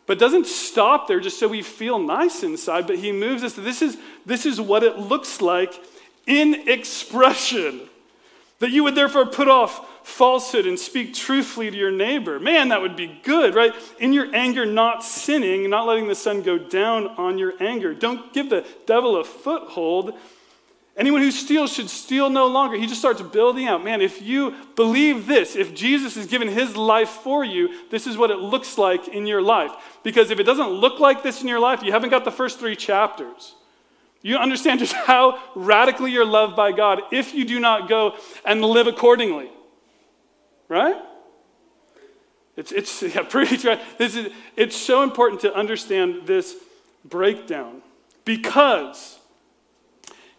But 0.06 0.18
doesn't 0.18 0.46
stop 0.46 1.08
there 1.08 1.20
just 1.20 1.38
so 1.38 1.48
we 1.48 1.62
feel 1.62 1.98
nice 1.98 2.42
inside, 2.42 2.86
but 2.86 2.98
he 2.98 3.10
moves 3.10 3.42
us. 3.42 3.54
This 3.54 3.80
is, 3.80 3.96
this 4.26 4.44
is 4.44 4.60
what 4.60 4.82
it 4.82 4.98
looks 4.98 5.40
like 5.40 5.72
in 6.26 6.68
expression. 6.68 7.80
That 8.58 8.70
you 8.70 8.84
would 8.84 8.94
therefore 8.94 9.26
put 9.26 9.48
off 9.48 10.06
falsehood 10.06 10.66
and 10.66 10.78
speak 10.78 11.14
truthfully 11.14 11.70
to 11.70 11.76
your 11.76 11.90
neighbor. 11.90 12.38
Man, 12.38 12.68
that 12.68 12.82
would 12.82 12.96
be 12.96 13.18
good, 13.22 13.54
right? 13.54 13.72
In 13.98 14.12
your 14.12 14.34
anger, 14.34 14.66
not 14.66 15.02
sinning, 15.02 15.68
not 15.70 15.86
letting 15.86 16.08
the 16.08 16.14
sun 16.14 16.42
go 16.42 16.58
down 16.58 17.08
on 17.08 17.38
your 17.38 17.54
anger. 17.58 17.94
Don't 17.94 18.30
give 18.34 18.50
the 18.50 18.66
devil 18.84 19.16
a 19.16 19.24
foothold 19.24 20.12
Anyone 20.96 21.22
who 21.22 21.32
steals 21.32 21.72
should 21.72 21.90
steal 21.90 22.30
no 22.30 22.46
longer. 22.46 22.76
He 22.76 22.86
just 22.86 23.00
starts 23.00 23.20
building 23.20 23.66
out. 23.66 23.82
Man, 23.82 24.00
if 24.00 24.22
you 24.22 24.54
believe 24.76 25.26
this, 25.26 25.56
if 25.56 25.74
Jesus 25.74 26.14
has 26.14 26.26
given 26.26 26.46
his 26.46 26.76
life 26.76 27.08
for 27.08 27.44
you, 27.44 27.88
this 27.90 28.06
is 28.06 28.16
what 28.16 28.30
it 28.30 28.38
looks 28.38 28.78
like 28.78 29.08
in 29.08 29.26
your 29.26 29.42
life. 29.42 29.72
Because 30.04 30.30
if 30.30 30.38
it 30.38 30.44
doesn't 30.44 30.68
look 30.68 31.00
like 31.00 31.24
this 31.24 31.42
in 31.42 31.48
your 31.48 31.58
life, 31.58 31.82
you 31.82 31.90
haven't 31.90 32.10
got 32.10 32.24
the 32.24 32.30
first 32.30 32.60
three 32.60 32.76
chapters. 32.76 33.56
You 34.22 34.36
understand 34.36 34.78
just 34.80 34.92
how 34.92 35.40
radically 35.56 36.12
you're 36.12 36.24
loved 36.24 36.54
by 36.54 36.70
God 36.70 37.02
if 37.10 37.34
you 37.34 37.44
do 37.44 37.58
not 37.58 37.88
go 37.88 38.16
and 38.44 38.64
live 38.64 38.86
accordingly. 38.86 39.50
Right? 40.68 40.96
It's, 42.56 42.70
it's 42.70 43.02
yeah, 43.14 43.22
pretty, 43.22 43.56
this 43.98 44.14
is, 44.14 44.32
it's 44.56 44.76
so 44.76 45.02
important 45.02 45.40
to 45.40 45.52
understand 45.52 46.26
this 46.26 46.54
breakdown 47.04 47.82
because 48.24 49.18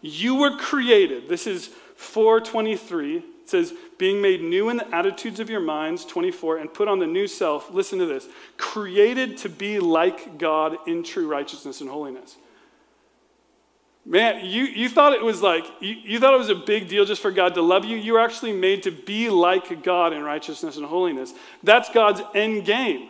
you 0.00 0.36
were 0.36 0.56
created. 0.56 1.28
This 1.28 1.46
is 1.46 1.70
423. 1.96 3.16
It 3.16 3.24
says, 3.50 3.72
being 3.98 4.20
made 4.20 4.42
new 4.42 4.68
in 4.68 4.76
the 4.76 4.94
attitudes 4.94 5.40
of 5.40 5.48
your 5.48 5.60
minds, 5.60 6.04
24, 6.04 6.58
and 6.58 6.72
put 6.72 6.88
on 6.88 6.98
the 6.98 7.06
new 7.06 7.26
self. 7.26 7.70
Listen 7.72 7.98
to 8.00 8.06
this 8.06 8.28
created 8.56 9.38
to 9.38 9.48
be 9.48 9.78
like 9.78 10.38
God 10.38 10.76
in 10.86 11.02
true 11.02 11.28
righteousness 11.28 11.80
and 11.80 11.88
holiness. 11.88 12.36
Man, 14.04 14.44
you, 14.44 14.64
you 14.64 14.88
thought 14.88 15.14
it 15.14 15.22
was 15.22 15.42
like, 15.42 15.64
you, 15.80 15.94
you 15.94 16.20
thought 16.20 16.32
it 16.32 16.38
was 16.38 16.48
a 16.48 16.54
big 16.54 16.88
deal 16.88 17.04
just 17.04 17.20
for 17.20 17.32
God 17.32 17.54
to 17.54 17.62
love 17.62 17.84
you. 17.84 17.96
You 17.96 18.12
were 18.12 18.20
actually 18.20 18.52
made 18.52 18.84
to 18.84 18.92
be 18.92 19.28
like 19.30 19.82
God 19.82 20.12
in 20.12 20.22
righteousness 20.22 20.76
and 20.76 20.86
holiness. 20.86 21.32
That's 21.64 21.88
God's 21.90 22.20
end 22.32 22.64
game. 22.64 23.08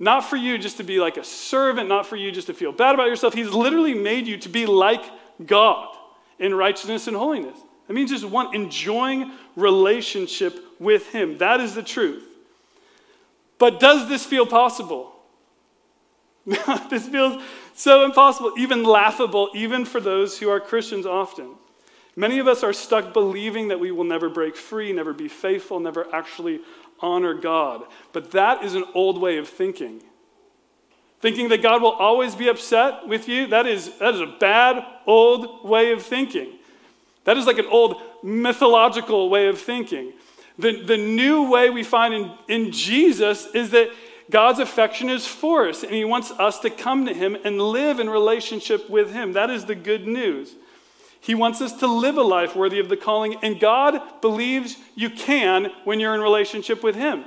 Not 0.00 0.22
for 0.22 0.34
you 0.34 0.58
just 0.58 0.78
to 0.78 0.82
be 0.82 0.98
like 0.98 1.16
a 1.16 1.22
servant, 1.22 1.88
not 1.88 2.06
for 2.06 2.16
you 2.16 2.32
just 2.32 2.48
to 2.48 2.54
feel 2.54 2.72
bad 2.72 2.94
about 2.94 3.06
yourself. 3.06 3.34
He's 3.34 3.50
literally 3.50 3.94
made 3.94 4.26
you 4.26 4.36
to 4.38 4.48
be 4.48 4.66
like 4.66 5.04
God 5.44 5.96
in 6.38 6.54
righteousness 6.54 7.06
and 7.06 7.16
holiness. 7.16 7.58
That 7.86 7.94
means 7.94 8.10
just 8.10 8.24
one 8.24 8.54
enjoying 8.54 9.32
relationship 9.56 10.58
with 10.78 11.08
Him. 11.08 11.38
That 11.38 11.60
is 11.60 11.74
the 11.74 11.82
truth. 11.82 12.24
But 13.58 13.80
does 13.80 14.08
this 14.08 14.24
feel 14.24 14.46
possible? 14.46 15.12
this 16.90 17.08
feels 17.08 17.42
so 17.74 18.04
impossible, 18.04 18.52
even 18.58 18.82
laughable, 18.82 19.50
even 19.54 19.84
for 19.84 20.00
those 20.00 20.38
who 20.38 20.50
are 20.50 20.60
Christians 20.60 21.06
often. 21.06 21.50
Many 22.16 22.38
of 22.38 22.46
us 22.46 22.62
are 22.62 22.72
stuck 22.72 23.12
believing 23.12 23.68
that 23.68 23.80
we 23.80 23.90
will 23.90 24.04
never 24.04 24.28
break 24.28 24.56
free, 24.56 24.92
never 24.92 25.12
be 25.12 25.28
faithful, 25.28 25.80
never 25.80 26.12
actually 26.14 26.60
honor 27.00 27.34
God. 27.34 27.84
But 28.12 28.30
that 28.32 28.62
is 28.62 28.74
an 28.74 28.84
old 28.94 29.20
way 29.20 29.38
of 29.38 29.48
thinking. 29.48 30.02
Thinking 31.24 31.48
that 31.48 31.62
God 31.62 31.80
will 31.80 31.92
always 31.92 32.34
be 32.34 32.48
upset 32.48 33.08
with 33.08 33.30
you, 33.30 33.46
that 33.46 33.66
is, 33.66 33.96
that 33.96 34.12
is 34.12 34.20
a 34.20 34.36
bad, 34.38 34.84
old 35.06 35.66
way 35.66 35.90
of 35.92 36.02
thinking. 36.02 36.58
That 37.24 37.38
is 37.38 37.46
like 37.46 37.56
an 37.56 37.64
old 37.64 38.02
mythological 38.22 39.30
way 39.30 39.48
of 39.48 39.58
thinking. 39.58 40.12
The, 40.58 40.82
the 40.82 40.98
new 40.98 41.50
way 41.50 41.70
we 41.70 41.82
find 41.82 42.12
in, 42.12 42.32
in 42.48 42.72
Jesus 42.72 43.46
is 43.54 43.70
that 43.70 43.88
God's 44.30 44.58
affection 44.58 45.08
is 45.08 45.26
for 45.26 45.66
us, 45.66 45.82
and 45.82 45.92
He 45.92 46.04
wants 46.04 46.30
us 46.32 46.58
to 46.58 46.68
come 46.68 47.06
to 47.06 47.14
Him 47.14 47.38
and 47.42 47.58
live 47.58 48.00
in 48.00 48.10
relationship 48.10 48.90
with 48.90 49.14
Him. 49.14 49.32
That 49.32 49.48
is 49.48 49.64
the 49.64 49.74
good 49.74 50.06
news. 50.06 50.54
He 51.20 51.34
wants 51.34 51.62
us 51.62 51.72
to 51.78 51.86
live 51.86 52.18
a 52.18 52.22
life 52.22 52.54
worthy 52.54 52.80
of 52.80 52.90
the 52.90 52.98
calling, 52.98 53.36
and 53.42 53.58
God 53.58 54.20
believes 54.20 54.76
you 54.94 55.08
can 55.08 55.70
when 55.84 56.00
you're 56.00 56.14
in 56.14 56.20
relationship 56.20 56.82
with 56.82 56.96
Him. 56.96 57.24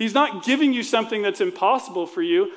He's 0.00 0.14
not 0.14 0.42
giving 0.44 0.72
you 0.72 0.82
something 0.82 1.20
that's 1.20 1.42
impossible 1.42 2.06
for 2.06 2.22
you, 2.22 2.52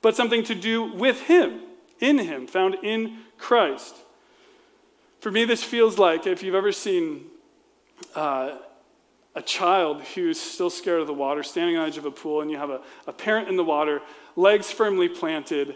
but 0.00 0.16
something 0.16 0.42
to 0.44 0.54
do 0.54 0.82
with 0.82 1.20
Him, 1.20 1.60
in 2.00 2.16
Him, 2.16 2.46
found 2.46 2.76
in 2.82 3.18
Christ. 3.36 3.94
For 5.20 5.30
me, 5.30 5.44
this 5.44 5.62
feels 5.62 5.98
like 5.98 6.26
if 6.26 6.42
you've 6.42 6.54
ever 6.54 6.72
seen 6.72 7.26
uh, 8.14 8.56
a 9.34 9.42
child 9.42 10.04
who's 10.14 10.40
still 10.40 10.70
scared 10.70 11.02
of 11.02 11.06
the 11.06 11.12
water, 11.12 11.42
standing 11.42 11.76
on 11.76 11.82
the 11.82 11.88
edge 11.88 11.98
of 11.98 12.06
a 12.06 12.10
pool, 12.10 12.40
and 12.40 12.50
you 12.50 12.56
have 12.56 12.70
a, 12.70 12.80
a 13.06 13.12
parent 13.12 13.50
in 13.50 13.56
the 13.56 13.64
water, 13.64 14.00
legs 14.34 14.70
firmly 14.70 15.10
planted, 15.10 15.74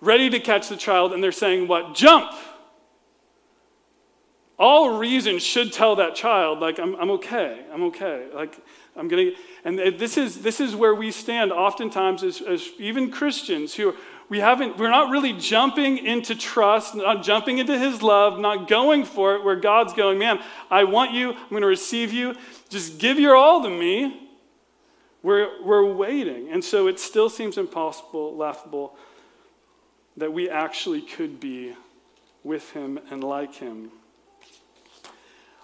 ready 0.00 0.28
to 0.28 0.40
catch 0.40 0.68
the 0.68 0.76
child, 0.76 1.12
and 1.12 1.22
they're 1.22 1.30
saying, 1.30 1.68
What? 1.68 1.94
Jump! 1.94 2.32
All 4.58 4.98
reason 4.98 5.38
should 5.38 5.72
tell 5.72 5.94
that 5.94 6.16
child, 6.16 6.58
like, 6.58 6.80
I'm, 6.80 6.96
I'm 6.96 7.12
okay, 7.12 7.64
I'm 7.72 7.84
okay. 7.84 8.26
Like, 8.34 8.58
I'm 8.98 9.08
going 9.08 9.30
to, 9.30 9.36
and 9.64 9.78
this 9.98 10.18
is, 10.18 10.42
this 10.42 10.60
is 10.60 10.74
where 10.74 10.94
we 10.94 11.10
stand 11.10 11.52
oftentimes 11.52 12.22
as, 12.22 12.40
as 12.40 12.68
even 12.78 13.10
Christians 13.10 13.74
who 13.74 13.94
we 14.28 14.40
haven't, 14.40 14.76
we're 14.76 14.90
not 14.90 15.10
really 15.10 15.32
jumping 15.32 15.98
into 15.98 16.34
trust, 16.34 16.94
not 16.94 17.22
jumping 17.22 17.58
into 17.58 17.78
his 17.78 18.02
love, 18.02 18.38
not 18.38 18.68
going 18.68 19.04
for 19.04 19.36
it 19.36 19.44
where 19.44 19.56
God's 19.56 19.94
going, 19.94 20.18
man, 20.18 20.40
I 20.70 20.84
want 20.84 21.12
you, 21.12 21.32
I'm 21.32 21.48
going 21.50 21.62
to 21.62 21.68
receive 21.68 22.12
you, 22.12 22.34
just 22.68 22.98
give 22.98 23.18
your 23.18 23.36
all 23.36 23.62
to 23.62 23.70
me. 23.70 24.28
We're, 25.22 25.62
we're 25.64 25.84
waiting. 25.92 26.50
And 26.50 26.62
so 26.62 26.86
it 26.88 27.00
still 27.00 27.30
seems 27.30 27.56
impossible, 27.56 28.36
laughable, 28.36 28.96
that 30.16 30.32
we 30.32 30.50
actually 30.50 31.00
could 31.00 31.40
be 31.40 31.74
with 32.44 32.72
him 32.72 33.00
and 33.10 33.24
like 33.24 33.54
him. 33.54 33.90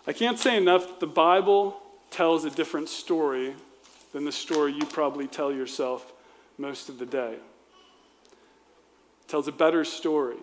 I 0.07 0.12
can't 0.12 0.38
say 0.38 0.57
enough 0.57 1.01
the 1.01 1.07
Bible 1.07 1.81
tells 2.14 2.44
a 2.44 2.50
different 2.50 2.88
story 2.88 3.57
than 4.12 4.24
the 4.24 4.31
story 4.31 4.72
you 4.72 4.87
probably 4.87 5.27
tell 5.27 5.53
yourself 5.53 6.12
most 6.59 6.88
of 6.88 7.00
the 7.00 7.07
day. 7.07 7.33
It 7.33 9.27
tells 9.27 9.48
a 9.48 9.53
better 9.53 9.85
story. 9.85 10.37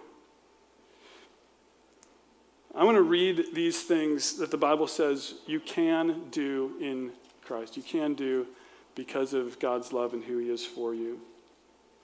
I 2.75 2.83
want 2.83 2.97
to 2.97 3.01
read 3.01 3.53
these 3.53 3.83
things 3.83 4.33
that 4.33 4.51
the 4.51 4.57
Bible 4.57 4.85
says 4.85 5.35
you 5.47 5.61
can 5.61 6.23
do 6.29 6.73
in 6.81 7.11
Christ. 7.41 7.77
You 7.77 7.83
can 7.83 8.15
do 8.15 8.47
because 8.93 9.33
of 9.33 9.57
God's 9.57 9.93
love 9.93 10.13
and 10.13 10.25
who 10.25 10.39
He 10.39 10.49
is 10.49 10.65
for 10.65 10.93
you. 10.93 11.21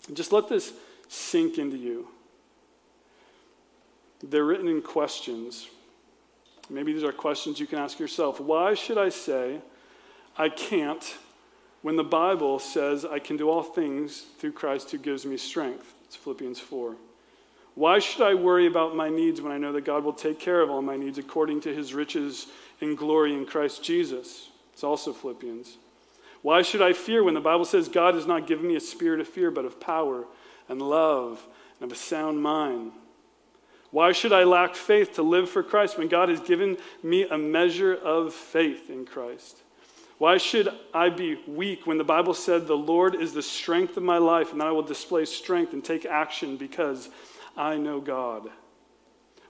And 0.07 0.15
just 0.15 0.31
let 0.31 0.47
this 0.47 0.71
sink 1.09 1.57
into 1.57 1.75
you. 1.75 2.07
They're 4.23 4.45
written 4.45 4.69
in 4.69 4.81
questions. 4.81 5.67
Maybe 6.69 6.93
these 6.93 7.03
are 7.03 7.11
questions 7.11 7.59
you 7.59 7.67
can 7.67 7.79
ask 7.79 7.99
yourself. 7.99 8.39
Why 8.39 8.73
should 8.73 8.97
I 8.97 9.09
say 9.09 9.61
I 10.37 10.49
can't 10.49 11.17
when 11.81 11.95
the 11.95 12.03
Bible 12.03 12.59
says 12.59 13.05
I 13.05 13.19
can 13.19 13.37
do 13.37 13.49
all 13.49 13.63
things 13.63 14.25
through 14.39 14.51
Christ 14.51 14.91
who 14.91 14.97
gives 14.97 15.25
me 15.25 15.37
strength? 15.37 15.93
It's 16.05 16.15
Philippians 16.15 16.59
4. 16.59 16.95
Why 17.75 17.99
should 17.99 18.23
I 18.23 18.33
worry 18.33 18.65
about 18.65 18.95
my 18.95 19.07
needs 19.07 19.39
when 19.39 19.51
I 19.51 19.57
know 19.57 19.71
that 19.71 19.85
God 19.85 20.03
will 20.03 20.13
take 20.13 20.39
care 20.39 20.61
of 20.61 20.69
all 20.69 20.81
my 20.81 20.97
needs 20.97 21.17
according 21.17 21.61
to 21.61 21.73
his 21.73 21.93
riches 21.93 22.47
and 22.81 22.97
glory 22.97 23.33
in 23.33 23.45
Christ 23.45 23.83
Jesus? 23.83 24.49
It's 24.73 24.83
also 24.83 25.13
Philippians. 25.13 25.77
Why 26.41 26.63
should 26.63 26.81
I 26.81 26.93
fear 26.93 27.23
when 27.23 27.33
the 27.33 27.39
Bible 27.39 27.65
says 27.65 27.87
God 27.87 28.15
has 28.15 28.25
not 28.25 28.47
given 28.47 28.67
me 28.67 28.75
a 28.75 28.79
spirit 28.79 29.19
of 29.19 29.27
fear, 29.27 29.51
but 29.51 29.65
of 29.65 29.79
power 29.79 30.25
and 30.67 30.81
love 30.81 31.45
and 31.79 31.91
of 31.91 31.95
a 31.95 31.99
sound 31.99 32.41
mind? 32.41 32.91
Why 33.91 34.11
should 34.11 34.33
I 34.33 34.43
lack 34.43 34.75
faith 34.75 35.15
to 35.15 35.21
live 35.21 35.49
for 35.49 35.63
Christ 35.63 35.97
when 35.97 36.07
God 36.07 36.29
has 36.29 36.39
given 36.39 36.77
me 37.01 37.23
a 37.23 37.37
measure 37.37 37.95
of 37.95 38.33
faith 38.33 38.89
in 38.89 39.05
Christ? 39.05 39.61
Why 40.17 40.37
should 40.37 40.69
I 40.93 41.09
be 41.09 41.39
weak 41.47 41.85
when 41.85 41.97
the 41.97 42.03
Bible 42.03 42.33
said 42.33 42.65
the 42.65 42.75
Lord 42.75 43.15
is 43.15 43.33
the 43.33 43.43
strength 43.43 43.97
of 43.97 44.03
my 44.03 44.17
life 44.17 44.51
and 44.51 44.61
I 44.61 44.71
will 44.71 44.81
display 44.81 45.25
strength 45.25 45.73
and 45.73 45.83
take 45.83 46.05
action 46.05 46.57
because 46.57 47.09
I 47.55 47.77
know 47.77 48.01
God? 48.01 48.49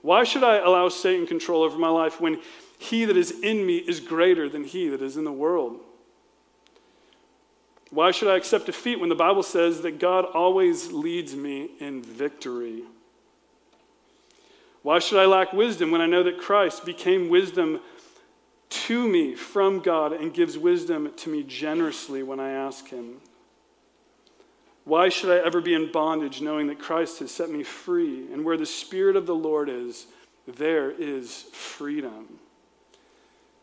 Why 0.01 0.23
should 0.23 0.43
I 0.43 0.57
allow 0.57 0.89
Satan 0.89 1.25
control 1.25 1.63
over 1.63 1.77
my 1.77 1.89
life 1.89 2.21
when 2.21 2.41
he 2.77 3.05
that 3.05 3.17
is 3.17 3.31
in 3.31 3.65
me 3.65 3.77
is 3.77 3.99
greater 3.99 4.47
than 4.47 4.65
he 4.65 4.89
that 4.89 5.01
is 5.01 5.17
in 5.17 5.23
the 5.23 5.31
world? 5.31 5.79
Why 7.89 8.11
should 8.11 8.27
I 8.27 8.35
accept 8.35 8.65
defeat 8.65 8.99
when 8.99 9.09
the 9.09 9.15
Bible 9.15 9.43
says 9.43 9.81
that 9.81 9.99
God 9.99 10.25
always 10.25 10.91
leads 10.91 11.35
me 11.35 11.71
in 11.79 12.03
victory? 12.03 12.83
Why 14.87 14.99
should 14.99 15.19
I 15.19 15.25
lack 15.25 15.51
wisdom 15.51 15.91
when 15.91 15.99
I 15.99 16.05
know 16.05 16.23
that 16.23 16.37
Christ 16.37 16.85
became 16.85 17.27
wisdom 17.27 17.81
to 18.69 19.05
me 19.05 19.35
from 19.35 19.81
God 19.81 20.13
and 20.13 20.33
gives 20.33 20.57
wisdom 20.57 21.11
to 21.13 21.29
me 21.29 21.43
generously 21.43 22.23
when 22.23 22.39
I 22.39 22.51
ask 22.51 22.87
Him? 22.87 23.17
Why 24.85 25.09
should 25.09 25.29
I 25.29 25.45
ever 25.45 25.59
be 25.59 25.73
in 25.73 25.91
bondage 25.91 26.39
knowing 26.39 26.67
that 26.67 26.79
Christ 26.79 27.19
has 27.19 27.31
set 27.31 27.49
me 27.49 27.63
free? 27.63 28.31
And 28.31 28.45
where 28.45 28.55
the 28.55 28.65
Spirit 28.65 29.17
of 29.17 29.25
the 29.25 29.35
Lord 29.35 29.67
is, 29.67 30.07
there 30.47 30.89
is 30.89 31.41
freedom. 31.51 32.39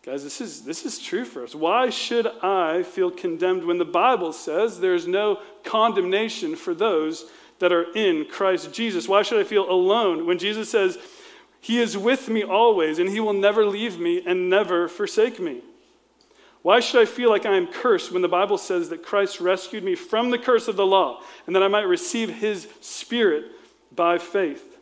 Guys, 0.03 0.25
this 0.25 0.43
is, 0.43 0.61
this 0.67 0.85
is 0.85 0.99
true 0.99 1.25
for 1.25 1.43
us. 1.43 1.55
Why 1.55 1.89
should 1.89 2.27
I 2.27 2.83
feel 2.83 3.11
condemned 3.11 3.65
when 3.65 3.79
the 3.79 3.87
Bible 3.87 4.35
says 4.35 4.79
there's 4.79 5.07
no 5.07 5.41
condemnation 5.65 6.55
for 6.55 6.75
those 6.75 7.25
that 7.61 7.73
are 7.73 7.91
in 7.97 8.27
Christ 8.27 8.75
Jesus? 8.75 9.09
Why 9.09 9.23
should 9.23 9.41
I 9.41 9.45
feel 9.45 9.71
alone 9.71 10.27
when 10.27 10.39
Jesus 10.39 10.71
says, 10.71 10.99
He 11.65 11.81
is 11.81 11.97
with 11.97 12.29
me 12.29 12.43
always 12.43 12.99
and 12.99 13.09
He 13.09 13.21
will 13.21 13.33
never 13.33 13.65
leave 13.65 13.99
me 13.99 14.23
and 14.27 14.51
never 14.51 14.87
forsake 14.87 15.41
me? 15.41 15.63
Why 16.61 16.81
should 16.81 17.01
I 17.01 17.07
feel 17.07 17.31
like 17.31 17.47
I 17.47 17.57
am 17.57 17.69
cursed 17.69 18.13
when 18.13 18.21
the 18.21 18.29
Bible 18.29 18.59
says 18.59 18.91
that 18.91 19.03
Christ 19.03 19.41
rescued 19.41 19.83
me 19.83 19.95
from 19.95 20.29
the 20.29 20.37
curse 20.37 20.69
of 20.69 20.77
the 20.77 20.85
law 20.85 21.23
and 21.47 21.57
that 21.57 21.63
I 21.63 21.69
might 21.69 21.89
receive 21.89 22.29
His 22.29 22.69
Spirit 22.83 23.47
by 23.97 24.19
faith? 24.19 24.77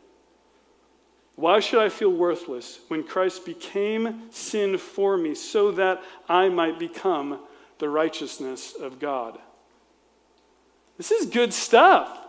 Why 1.37 1.61
should 1.61 1.81
I 1.81 1.89
feel 1.89 2.11
worthless 2.11 2.81
when 2.89 3.05
Christ 3.05 3.47
became 3.47 4.33
sin 4.33 4.77
for 4.77 5.17
me 5.17 5.37
so 5.37 5.71
that 5.71 6.03
I 6.29 6.49
might 6.49 6.81
become 6.81 7.39
the 7.79 7.89
righteousness 7.89 8.75
of 8.75 8.99
God? 8.99 9.39
This 10.97 11.13
is 11.13 11.27
good 11.27 11.55
stuff. 11.55 12.22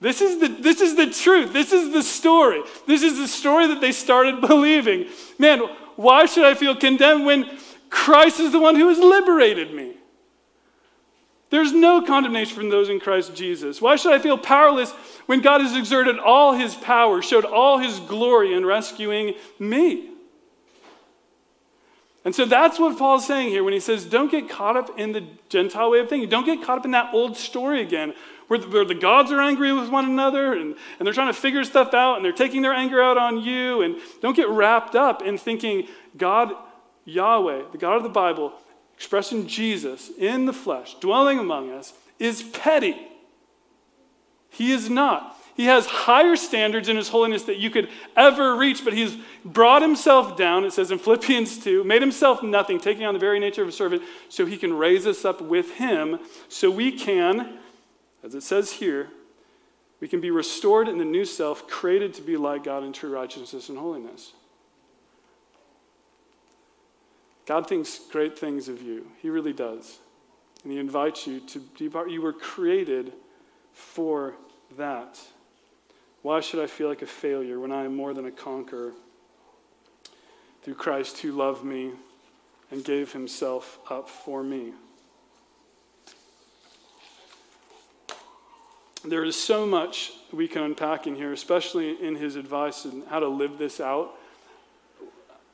This 0.00 0.22
is, 0.22 0.40
the, 0.40 0.48
this 0.48 0.80
is 0.80 0.96
the 0.96 1.10
truth. 1.10 1.52
This 1.52 1.72
is 1.72 1.92
the 1.92 2.02
story. 2.02 2.62
This 2.86 3.02
is 3.02 3.18
the 3.18 3.28
story 3.28 3.66
that 3.66 3.80
they 3.80 3.92
started 3.92 4.40
believing. 4.46 5.06
Man, 5.38 5.60
why 5.96 6.26
should 6.26 6.44
I 6.44 6.54
feel 6.54 6.74
condemned 6.74 7.26
when 7.26 7.58
Christ 7.90 8.40
is 8.40 8.52
the 8.52 8.60
one 8.60 8.76
who 8.76 8.88
has 8.88 8.98
liberated 8.98 9.74
me? 9.74 9.94
There's 11.50 11.72
no 11.72 12.00
condemnation 12.00 12.54
from 12.54 12.70
those 12.70 12.88
in 12.88 13.00
Christ 13.00 13.34
Jesus. 13.34 13.82
Why 13.82 13.96
should 13.96 14.12
I 14.12 14.20
feel 14.20 14.38
powerless 14.38 14.92
when 15.26 15.40
God 15.40 15.60
has 15.60 15.76
exerted 15.76 16.18
all 16.18 16.54
his 16.54 16.76
power, 16.76 17.20
showed 17.20 17.44
all 17.44 17.78
his 17.78 17.98
glory 18.00 18.54
in 18.54 18.64
rescuing 18.64 19.34
me? 19.58 20.10
And 22.24 22.34
so 22.34 22.44
that's 22.44 22.78
what 22.78 22.96
Paul's 22.98 23.26
saying 23.26 23.48
here 23.48 23.64
when 23.64 23.72
he 23.72 23.80
says, 23.80 24.04
don't 24.04 24.30
get 24.30 24.48
caught 24.48 24.76
up 24.76 24.98
in 24.98 25.12
the 25.12 25.26
Gentile 25.48 25.90
way 25.90 26.00
of 26.00 26.08
thinking. 26.08 26.28
Don't 26.28 26.44
get 26.44 26.62
caught 26.62 26.78
up 26.78 26.84
in 26.84 26.90
that 26.92 27.12
old 27.12 27.36
story 27.36 27.82
again 27.82 28.14
where 28.50 28.58
the, 28.58 28.66
where 28.66 28.84
the 28.84 28.96
gods 28.96 29.30
are 29.30 29.40
angry 29.40 29.72
with 29.72 29.88
one 29.90 30.06
another 30.06 30.54
and, 30.54 30.74
and 30.98 31.06
they're 31.06 31.14
trying 31.14 31.32
to 31.32 31.40
figure 31.40 31.62
stuff 31.62 31.94
out 31.94 32.16
and 32.16 32.24
they're 32.24 32.32
taking 32.32 32.62
their 32.62 32.74
anger 32.74 33.00
out 33.00 33.16
on 33.16 33.40
you. 33.40 33.80
And 33.82 34.00
don't 34.20 34.34
get 34.34 34.48
wrapped 34.48 34.96
up 34.96 35.22
in 35.22 35.38
thinking 35.38 35.86
God, 36.16 36.52
Yahweh, 37.04 37.70
the 37.70 37.78
God 37.78 37.98
of 37.98 38.02
the 38.02 38.08
Bible, 38.08 38.52
expressing 38.96 39.46
Jesus 39.46 40.10
in 40.18 40.46
the 40.46 40.52
flesh, 40.52 40.94
dwelling 40.94 41.38
among 41.38 41.70
us, 41.70 41.92
is 42.18 42.42
petty. 42.42 42.96
He 44.48 44.72
is 44.72 44.90
not. 44.90 45.36
He 45.54 45.66
has 45.66 45.86
higher 45.86 46.34
standards 46.34 46.88
in 46.88 46.96
his 46.96 47.10
holiness 47.10 47.44
that 47.44 47.58
you 47.58 47.70
could 47.70 47.88
ever 48.16 48.56
reach, 48.56 48.84
but 48.84 48.94
he's 48.94 49.16
brought 49.44 49.80
himself 49.80 50.36
down, 50.36 50.64
it 50.64 50.72
says 50.72 50.90
in 50.90 50.98
Philippians 50.98 51.62
2, 51.62 51.84
made 51.84 52.02
himself 52.02 52.42
nothing, 52.42 52.80
taking 52.80 53.04
on 53.04 53.14
the 53.14 53.20
very 53.20 53.38
nature 53.38 53.62
of 53.62 53.68
a 53.68 53.72
servant, 53.72 54.02
so 54.28 54.44
he 54.44 54.56
can 54.56 54.72
raise 54.72 55.06
us 55.06 55.24
up 55.24 55.40
with 55.40 55.74
him, 55.74 56.18
so 56.48 56.68
we 56.68 56.90
can, 56.90 57.59
as 58.24 58.34
it 58.34 58.42
says 58.42 58.72
here, 58.72 59.08
we 60.00 60.08
can 60.08 60.20
be 60.20 60.30
restored 60.30 60.88
in 60.88 60.98
the 60.98 61.04
new 61.04 61.24
self, 61.24 61.68
created 61.68 62.14
to 62.14 62.22
be 62.22 62.36
like 62.36 62.64
God 62.64 62.84
in 62.84 62.92
true 62.92 63.12
righteousness 63.12 63.68
and 63.68 63.78
holiness. 63.78 64.32
God 67.46 67.66
thinks 67.68 67.98
great 68.10 68.38
things 68.38 68.68
of 68.68 68.80
you. 68.80 69.06
He 69.20 69.28
really 69.28 69.52
does. 69.52 69.98
And 70.62 70.72
He 70.72 70.78
invites 70.78 71.26
you 71.26 71.40
to 71.40 71.60
be 71.78 71.88
part. 71.88 72.10
You 72.10 72.22
were 72.22 72.32
created 72.32 73.12
for 73.72 74.34
that. 74.76 75.18
Why 76.22 76.40
should 76.40 76.62
I 76.62 76.66
feel 76.66 76.88
like 76.88 77.02
a 77.02 77.06
failure 77.06 77.58
when 77.58 77.72
I 77.72 77.84
am 77.84 77.96
more 77.96 78.14
than 78.14 78.26
a 78.26 78.30
conqueror 78.30 78.92
through 80.62 80.74
Christ 80.74 81.18
who 81.18 81.32
loved 81.32 81.64
me 81.64 81.92
and 82.70 82.84
gave 82.84 83.12
Himself 83.12 83.78
up 83.90 84.08
for 84.08 84.42
me? 84.42 84.72
There 89.04 89.24
is 89.24 89.36
so 89.36 89.66
much 89.66 90.12
we 90.30 90.46
can 90.46 90.62
unpack 90.62 91.06
in 91.06 91.14
here, 91.14 91.32
especially 91.32 92.02
in 92.02 92.16
his 92.16 92.36
advice 92.36 92.84
and 92.84 93.06
how 93.08 93.20
to 93.20 93.28
live 93.28 93.56
this 93.56 93.80
out. 93.80 94.14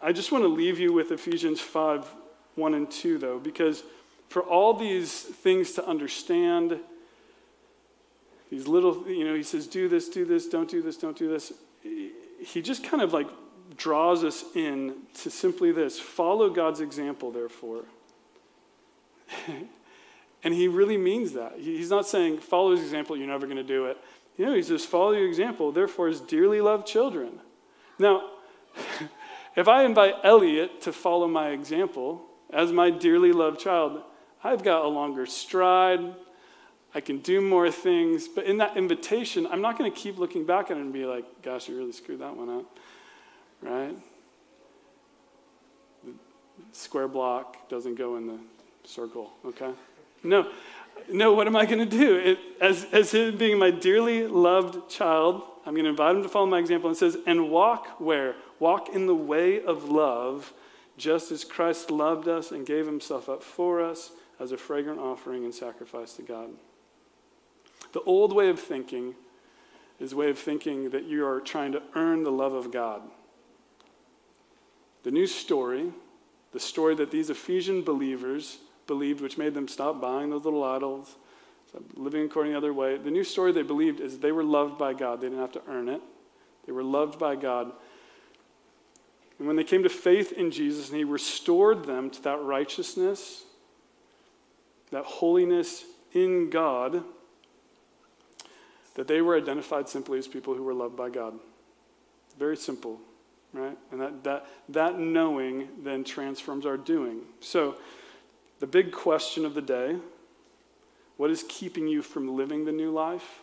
I 0.03 0.13
just 0.13 0.33
want 0.33 0.43
to 0.43 0.49
leave 0.49 0.79
you 0.79 0.93
with 0.93 1.13
Ephesians 1.13 1.61
5 1.61 2.13
1 2.57 2.75
and 2.75 2.91
2, 2.91 3.19
though, 3.19 3.39
because 3.39 3.83
for 4.29 4.43
all 4.43 4.73
these 4.75 5.21
things 5.21 5.73
to 5.73 5.87
understand, 5.87 6.81
these 8.51 8.67
little, 8.67 9.07
you 9.09 9.25
know, 9.25 9.35
he 9.35 9.43
says, 9.43 9.67
do 9.67 9.89
this, 9.89 10.09
do 10.09 10.25
this, 10.25 10.49
don't 10.49 10.71
do 10.71 10.81
this, 10.81 10.97
don't 10.97 11.17
do 11.17 11.29
this. 11.29 11.53
He 11.83 12.63
just 12.63 12.83
kind 12.83 13.03
of 13.03 13.13
like 13.13 13.29
draws 13.77 14.25
us 14.25 14.45
in 14.55 14.95
to 15.23 15.31
simply 15.31 15.71
this 15.71 16.01
follow 16.01 16.49
God's 16.49 16.81
example, 16.81 17.31
therefore. 17.31 17.85
and 20.47 20.55
he 20.55 20.69
really 20.69 20.97
means 20.97 21.33
that. 21.33 21.55
He's 21.59 21.91
not 21.91 22.07
saying, 22.07 22.39
follow 22.39 22.71
his 22.71 22.81
example, 22.81 23.17
you're 23.17 23.27
never 23.27 23.47
going 23.47 23.59
to 23.59 23.63
do 23.63 23.87
it. 23.87 23.99
You 24.39 24.47
know, 24.47 24.55
he 24.55 24.63
says, 24.63 24.85
follow 24.85 25.13
your 25.13 25.27
example, 25.27 25.73
therefore, 25.73 26.09
as 26.09 26.21
dearly 26.21 26.61
loved 26.61 26.87
children. 26.87 27.41
Now, 27.99 28.31
If 29.57 29.69
I 29.69 29.85
invite 29.85 30.17
Elliot 30.23 30.83
to 30.83 30.93
follow 30.93 31.27
my 31.27 31.49
example 31.49 32.23
as 32.53 32.71
my 32.71 32.91
dearly 32.91 33.33
loved 33.33 33.59
child, 33.59 34.03
I've 34.45 34.63
got 34.63 34.85
a 34.85 34.89
longer 34.89 35.25
stride. 35.25 36.15
I 36.95 37.01
can 37.01 37.19
do 37.19 37.41
more 37.41 37.71
things. 37.71 38.29
But 38.29 38.45
in 38.45 38.59
that 38.59 38.77
invitation, 38.77 39.47
I'm 39.47 39.63
not 39.63 39.79
going 39.79 39.91
to 39.91 39.99
keep 39.99 40.19
looking 40.19 40.45
back 40.45 40.71
at 40.71 40.77
it 40.77 40.81
and 40.81 40.93
be 40.93 41.07
like, 41.07 41.25
gosh, 41.43 41.69
you 41.69 41.77
really 41.77 41.93
screwed 41.93 42.21
that 42.21 42.37
one 42.37 42.51
up. 42.51 42.79
Right? 43.63 43.97
The 46.05 46.13
square 46.73 47.09
block 47.09 47.71
doesn't 47.71 47.95
go 47.95 48.17
in 48.17 48.27
the 48.27 48.39
circle, 48.85 49.33
okay? 49.47 49.71
No. 50.23 50.51
No, 51.09 51.33
what 51.33 51.47
am 51.47 51.55
I 51.55 51.67
going 51.67 51.79
to 51.79 51.87
do? 51.87 52.17
It, 52.17 52.39
as, 52.61 52.87
as 52.93 53.13
him 53.13 53.37
being 53.37 53.59
my 53.59 53.71
dearly 53.71 54.27
loved 54.27 54.91
child, 54.91 55.43
I'm 55.65 55.75
going 55.75 55.85
to 55.85 55.91
invite 55.91 56.17
him 56.17 56.23
to 56.23 56.29
follow 56.29 56.47
my 56.47 56.59
example. 56.59 56.89
And 56.89 56.97
says, 56.97 57.17
and 57.27 57.51
walk 57.51 58.01
where? 58.01 58.35
Walk 58.59 58.89
in 58.89 59.07
the 59.07 59.15
way 59.15 59.63
of 59.63 59.85
love 59.85 60.53
just 60.97 61.31
as 61.31 61.45
Christ 61.45 61.91
loved 61.91 62.29
us 62.29 62.51
and 62.53 62.67
gave 62.67 62.87
himself 62.87 63.29
up 63.29 63.43
for 63.43 63.83
us 63.83 64.13
as 64.41 64.53
a 64.53 64.57
fragrant 64.57 64.99
offering 64.99 65.45
and 65.45 65.55
sacrifice 65.55 66.15
to 66.15 66.23
God. 66.23 66.51
The 67.93 68.01
old 68.03 68.33
way 68.33 68.49
of 68.49 68.59
thinking 68.59 69.15
is 69.99 70.13
a 70.13 70.17
way 70.17 70.31
of 70.31 70.39
thinking 70.39 70.91
that 70.91 71.05
you 71.05 71.27
are 71.27 71.41
trying 71.41 71.73
to 71.73 71.83
earn 71.95 72.23
the 72.23 72.33
love 72.33 72.53
of 72.53 72.71
God. 72.71 73.03
The 75.03 75.11
new 75.11 75.27
story, 75.27 75.93
the 76.53 76.61
story 76.61 76.95
that 76.97 77.11
these 77.11 77.31
Ephesian 77.31 77.83
believers 77.83 78.59
believed, 78.87 79.21
which 79.21 79.39
made 79.39 79.55
them 79.55 79.69
stop 79.69 80.01
buying 80.01 80.31
those 80.31 80.45
little 80.45 80.65
idols, 80.65 81.17
living 81.95 82.25
according 82.25 82.53
the 82.53 82.59
other 82.59 82.73
way, 82.73 82.97
the 82.97 83.11
new 83.11 83.25
story 83.25 83.53
they 83.53 83.63
believed 83.63 84.01
is 84.01 84.19
they 84.19 84.33
were 84.33 84.45
loved 84.45 84.79
by 84.79 84.93
God. 84.93 85.21
They 85.21 85.29
didn't 85.29 85.41
have 85.41 85.53
to 85.53 85.63
earn 85.69 85.89
it, 85.89 86.01
they 86.67 86.73
were 86.73 86.85
loved 86.85 87.19
by 87.19 87.37
God. 87.37 87.73
And 89.39 89.47
when 89.47 89.57
they 89.57 89.65
came 89.65 89.83
to 89.83 89.91
faith 89.91 90.33
in 90.33 90.51
Jesus 90.51 90.89
and 90.89 90.97
He 90.97 91.05
restored 91.05 91.85
them 91.85 92.09
to 92.11 92.23
that 92.23 92.43
righteousness, 92.43 93.45
that 94.91 95.05
holiness 95.05 95.85
in 96.13 96.49
God, 96.49 97.05
that 98.95 99.07
they 99.07 99.21
were 99.21 99.37
identified 99.37 99.91
simply 99.91 100.19
as 100.19 100.27
people 100.27 100.55
who 100.55 100.63
were 100.63 100.73
loved 100.73 100.97
by 100.97 101.11
God. 101.11 101.35
Very 102.39 102.57
simple, 102.57 102.99
right? 103.53 103.77
And 103.93 104.01
that, 104.01 104.25
that, 104.25 104.47
that 104.71 104.99
knowing 104.99 105.69
then 105.83 106.03
transforms 106.03 106.65
our 106.65 106.79
doing. 106.79 107.21
So, 107.41 107.77
the 108.61 108.67
big 108.67 108.93
question 108.93 109.45
of 109.45 109.55
the 109.55 109.63
day 109.63 109.97
what 111.17 111.31
is 111.31 111.45
keeping 111.49 111.89
you 111.89 112.03
from 112.03 112.37
living 112.37 112.65
the 112.65 112.73
new 112.73 112.91
life? 112.91 113.41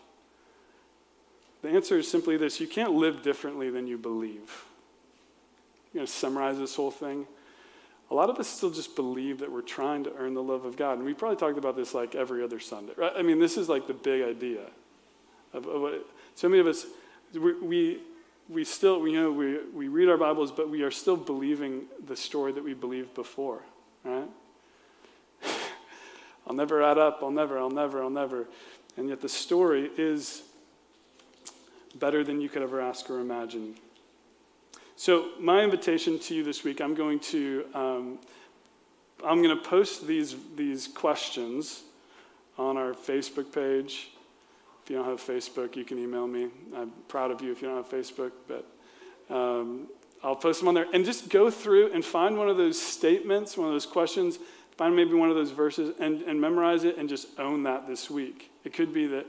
The 1.61 1.69
answer 1.69 1.97
is 1.97 2.09
simply 2.09 2.37
this 2.37 2.59
you 2.59 2.67
can't 2.67 2.93
live 2.93 3.23
differently 3.23 3.69
than 3.69 3.87
you 3.87 3.97
believe. 3.97 4.65
Going 5.93 6.05
to 6.05 6.11
summarize 6.11 6.57
this 6.57 6.75
whole 6.75 6.91
thing. 6.91 7.27
A 8.11 8.15
lot 8.15 8.29
of 8.29 8.37
us 8.37 8.47
still 8.47 8.69
just 8.69 8.95
believe 8.95 9.39
that 9.39 9.51
we're 9.51 9.61
trying 9.61 10.03
to 10.03 10.13
earn 10.17 10.33
the 10.33 10.43
love 10.43 10.65
of 10.65 10.75
God. 10.75 10.97
And 10.97 11.05
we 11.05 11.13
probably 11.13 11.37
talked 11.37 11.57
about 11.57 11.75
this 11.75 11.93
like 11.93 12.15
every 12.15 12.43
other 12.43 12.59
Sunday. 12.59 12.93
Right? 12.95 13.13
I 13.15 13.21
mean, 13.21 13.39
this 13.39 13.57
is 13.57 13.69
like 13.69 13.87
the 13.87 13.93
big 13.93 14.23
idea 14.23 14.61
of, 15.53 15.65
of 15.67 15.81
what 15.81 16.07
so 16.35 16.49
many 16.49 16.59
of 16.59 16.67
us, 16.67 16.85
we, 17.33 17.53
we, 17.53 17.99
we 18.49 18.65
still, 18.65 18.99
we, 18.99 19.13
you 19.13 19.21
know, 19.21 19.31
we, 19.31 19.59
we 19.73 19.87
read 19.87 20.09
our 20.09 20.17
Bibles, 20.17 20.51
but 20.51 20.69
we 20.69 20.81
are 20.81 20.91
still 20.91 21.17
believing 21.17 21.83
the 22.05 22.15
story 22.15 22.51
that 22.51 22.63
we 22.63 22.73
believed 22.73 23.13
before, 23.13 23.61
right? 24.03 24.27
I'll 26.47 26.55
never 26.55 26.83
add 26.83 26.97
up, 26.97 27.19
I'll 27.21 27.31
never, 27.31 27.57
I'll 27.57 27.69
never, 27.69 28.03
I'll 28.03 28.09
never. 28.09 28.47
And 28.97 29.09
yet 29.09 29.21
the 29.21 29.29
story 29.29 29.89
is 29.97 30.43
better 31.95 32.23
than 32.23 32.41
you 32.41 32.49
could 32.49 32.61
ever 32.61 32.81
ask 32.81 33.09
or 33.09 33.19
imagine. 33.19 33.75
So, 34.95 35.29
my 35.39 35.63
invitation 35.63 36.19
to 36.19 36.35
you 36.35 36.43
this 36.43 36.63
week, 36.63 36.79
I'm 36.79 36.93
going 36.93 37.19
to, 37.19 37.65
um, 37.73 38.19
I'm 39.25 39.41
going 39.41 39.57
to 39.57 39.63
post 39.63 40.05
these, 40.05 40.35
these 40.55 40.87
questions 40.87 41.83
on 42.57 42.77
our 42.77 42.93
Facebook 42.93 43.51
page. 43.51 44.09
If 44.83 44.89
you 44.89 44.97
don't 44.97 45.05
have 45.05 45.21
Facebook, 45.21 45.75
you 45.75 45.83
can 45.83 45.97
email 45.97 46.27
me. 46.27 46.49
I'm 46.75 46.91
proud 47.07 47.31
of 47.31 47.41
you 47.41 47.51
if 47.51 47.61
you 47.61 47.69
don't 47.69 47.77
have 47.77 47.89
Facebook, 47.89 48.31
but 48.47 48.67
um, 49.33 49.87
I'll 50.23 50.35
post 50.35 50.59
them 50.59 50.67
on 50.67 50.73
there. 50.73 50.87
And 50.93 51.05
just 51.05 51.29
go 51.29 51.49
through 51.49 51.91
and 51.93 52.03
find 52.03 52.37
one 52.37 52.49
of 52.49 52.57
those 52.57 52.79
statements, 52.81 53.57
one 53.57 53.67
of 53.67 53.73
those 53.73 53.85
questions, 53.85 54.39
find 54.77 54.95
maybe 54.95 55.13
one 55.13 55.29
of 55.29 55.35
those 55.35 55.51
verses, 55.51 55.95
and, 55.99 56.21
and 56.23 56.39
memorize 56.39 56.83
it 56.83 56.97
and 56.97 57.07
just 57.07 57.27
own 57.39 57.63
that 57.63 57.87
this 57.87 58.09
week. 58.09 58.51
It 58.63 58.73
could 58.73 58.93
be 58.93 59.07
that, 59.07 59.25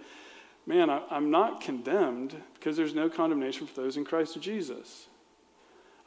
man, 0.66 0.90
I, 0.90 1.02
I'm 1.10 1.30
not 1.30 1.60
condemned 1.60 2.36
because 2.54 2.76
there's 2.76 2.94
no 2.94 3.08
condemnation 3.08 3.66
for 3.66 3.82
those 3.82 3.96
in 3.96 4.04
Christ 4.04 4.40
Jesus. 4.40 5.06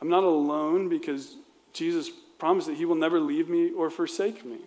I'm 0.01 0.09
not 0.09 0.23
alone 0.23 0.89
because 0.89 1.35
Jesus 1.73 2.09
promised 2.39 2.67
that 2.67 2.75
he 2.75 2.85
will 2.85 2.95
never 2.95 3.19
leave 3.19 3.49
me 3.49 3.71
or 3.71 3.89
forsake 3.89 4.45
me. 4.45 4.59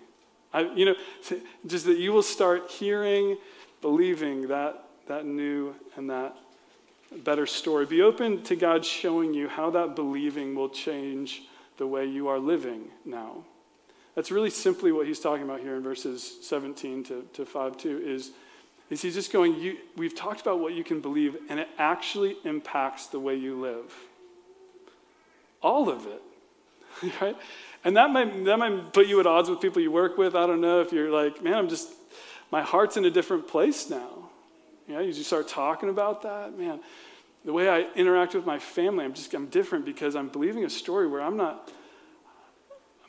I, 0.53 0.63
you 0.75 0.85
know, 0.85 0.95
just 1.67 1.87
that 1.87 1.99
you 1.99 2.13
will 2.13 2.23
start 2.23 2.71
hearing, 2.71 3.39
believing 3.81 4.49
that, 4.49 4.85
that 5.07 5.25
new 5.25 5.75
and 5.97 6.11
that 6.11 6.37
better 7.25 7.47
story. 7.47 7.87
Be 7.87 8.03
open 8.03 8.43
to 8.45 8.57
God 8.57 8.85
showing 8.85 9.35
you 9.35 9.49
how 9.49 9.71
that 9.71 9.97
believing 9.97 10.55
will 10.55 10.69
change 10.69 11.43
the 11.77 11.87
way 11.87 12.07
you 12.07 12.29
are 12.29 12.39
living 12.39 12.89
now. 13.05 13.45
That's 14.15 14.31
really 14.31 14.51
simply 14.51 14.93
what 14.93 15.07
he's 15.07 15.21
talking 15.21 15.45
about 15.45 15.61
here 15.61 15.77
in 15.77 15.83
verses 15.83 16.39
17 16.43 17.05
to, 17.05 17.25
to 17.35 17.47
5 17.47 17.77
2 17.77 18.03
is, 18.05 18.33
is 18.91 19.03
he's 19.03 19.15
just 19.15 19.33
going, 19.33 19.59
you, 19.61 19.77
we've 19.97 20.15
talked 20.15 20.41
about 20.41 20.59
what 20.61 20.75
you 20.75 20.83
can 20.83 21.01
believe, 21.01 21.37
and 21.49 21.61
it 21.61 21.69
actually 21.79 22.37
impacts 22.45 23.07
the 23.07 23.21
way 23.21 23.37
you 23.37 23.61
live. 23.61 23.95
All 25.63 25.89
of 25.89 26.07
it. 26.07 26.23
right? 27.21 27.37
And 27.85 27.97
that 27.97 28.11
might, 28.11 28.45
that 28.45 28.59
might 28.59 28.93
put 28.93 29.07
you 29.07 29.21
at 29.21 29.27
odds 29.27 29.49
with 29.49 29.61
people 29.61 29.81
you 29.81 29.91
work 29.91 30.19
with. 30.19 30.35
I 30.35 30.47
don't 30.47 30.61
know 30.61 30.81
if 30.81 30.93
you're 30.93 31.11
like, 31.11 31.43
man, 31.43 31.55
I'm 31.55 31.69
just, 31.69 31.89
my 32.51 32.63
heart's 32.63 32.97
in 32.97 33.05
a 33.05 33.11
different 33.11 33.49
place 33.49 33.89
now. 33.89 34.31
You 34.89 35.01
you 35.01 35.13
start 35.13 35.47
talking 35.47 35.89
about 35.89 36.23
that, 36.23 36.59
man. 36.59 36.81
The 37.45 37.53
way 37.53 37.69
I 37.69 37.87
interact 37.95 38.35
with 38.35 38.45
my 38.45 38.59
family, 38.59 39.05
I'm 39.05 39.15
just, 39.15 39.33
I'm 39.33 39.47
different 39.47 39.85
because 39.85 40.15
I'm 40.17 40.29
believing 40.29 40.65
a 40.65 40.71
story 40.71 41.07
where 41.07 41.23
I'm 41.23 41.37
not, 41.37 41.71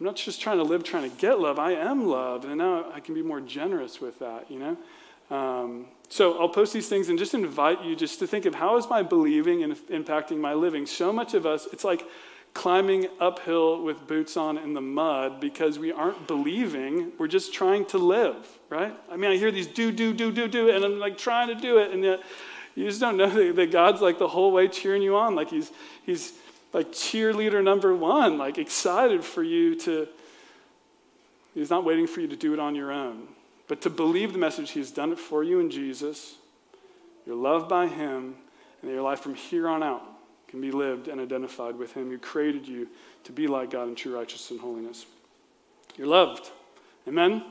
I'm 0.02 0.06
not 0.06 0.16
just 0.16 0.42
trying 0.42 0.58
to 0.58 0.64
live 0.64 0.84
trying 0.84 1.08
to 1.08 1.16
get 1.18 1.40
love. 1.40 1.60
I 1.60 1.74
am 1.74 2.08
loved, 2.08 2.46
and 2.46 2.58
now 2.58 2.92
I 2.92 3.00
can 3.00 3.14
be 3.14 3.22
more 3.22 3.40
generous 3.40 4.02
with 4.02 4.18
that, 4.18 4.50
you 4.50 4.58
know? 4.58 4.76
Um, 5.30 5.86
so 6.10 6.40
I'll 6.40 6.50
post 6.50 6.74
these 6.74 6.90
things 6.90 7.10
and 7.10 7.20
just 7.20 7.36
invite 7.36 7.84
you 7.84 7.96
just 7.96 8.18
to 8.18 8.26
think 8.26 8.46
of 8.46 8.56
how 8.56 8.78
is 8.78 8.90
my 8.90 9.04
believing 9.04 9.62
and 9.62 9.76
impacting 9.90 10.40
my 10.40 10.56
living. 10.56 10.88
So 10.88 11.14
much 11.14 11.36
of 11.36 11.46
us, 11.46 11.68
it's 11.72 11.84
like 11.84 12.04
climbing 12.56 13.10
uphill 13.20 13.84
with 13.84 14.08
boots 14.08 14.38
on 14.38 14.58
in 14.58 14.74
the 14.74 14.82
mud 14.82 15.40
because 15.40 15.78
we 15.78 15.92
aren't 15.92 16.26
believing. 16.26 17.12
We're 17.20 17.28
just 17.28 17.54
trying 17.54 17.86
to 17.86 18.00
live, 18.00 18.58
right? 18.72 18.98
I 19.12 19.18
mean, 19.18 19.30
I 19.30 19.38
hear 19.38 19.52
these 19.52 19.68
do, 19.68 19.92
do, 19.92 20.16
do, 20.16 20.32
do, 20.32 20.48
do, 20.48 20.72
and 20.72 20.84
I'm 20.84 20.98
like 20.98 21.20
trying 21.20 21.50
to 21.50 21.56
do 21.56 21.78
it, 21.78 21.92
and 21.92 22.04
yet 22.04 22.22
you 22.74 22.88
just 22.88 23.02
don't 23.02 23.18
know 23.18 23.54
that 23.54 23.72
God's 23.72 24.02
like 24.02 24.18
the 24.18 24.30
whole 24.30 24.52
way 24.52 24.68
cheering 24.68 25.04
you 25.04 25.16
on. 25.16 25.36
Like 25.36 25.52
he's, 25.52 25.72
he's 26.04 26.34
like 26.74 26.92
cheerleader 26.92 27.64
number 27.64 27.96
one, 27.96 28.38
like 28.38 28.58
excited 28.58 29.24
for 29.24 29.44
you 29.44 29.76
to, 29.76 30.08
he's 31.54 31.70
not 31.70 31.84
waiting 31.84 32.08
for 32.08 32.22
you 32.22 32.28
to 32.28 32.36
do 32.36 32.54
it 32.54 32.60
on 32.60 32.76
your 32.76 32.92
own, 32.92 33.28
but 33.68 33.82
to 33.82 33.90
believe 33.90 34.34
the 34.34 34.40
message. 34.40 34.72
He's 34.72 34.92
done 34.92 35.12
it 35.12 35.20
for 35.20 35.44
you 35.44 35.60
in 35.60 35.70
Jesus. 35.70 36.36
You're 37.26 37.36
loved 37.36 37.70
by 37.70 37.88
him, 37.88 38.36
and 38.82 38.92
your 38.92 39.02
life 39.02 39.20
from 39.20 39.36
here 39.36 39.68
on 39.68 39.84
out 39.84 40.04
can 40.52 40.60
be 40.60 40.70
lived 40.70 41.08
and 41.08 41.20
identified 41.20 41.78
with 41.78 41.94
Him 41.94 42.10
who 42.10 42.18
created 42.18 42.68
you 42.68 42.90
to 43.24 43.32
be 43.32 43.48
like 43.48 43.72
God 43.72 43.88
in 43.88 43.96
true 43.96 44.16
righteousness 44.16 44.52
and 44.52 44.60
holiness. 44.60 45.06
You're 45.98 46.08
loved. 46.08 46.52
Amen? 47.08 47.46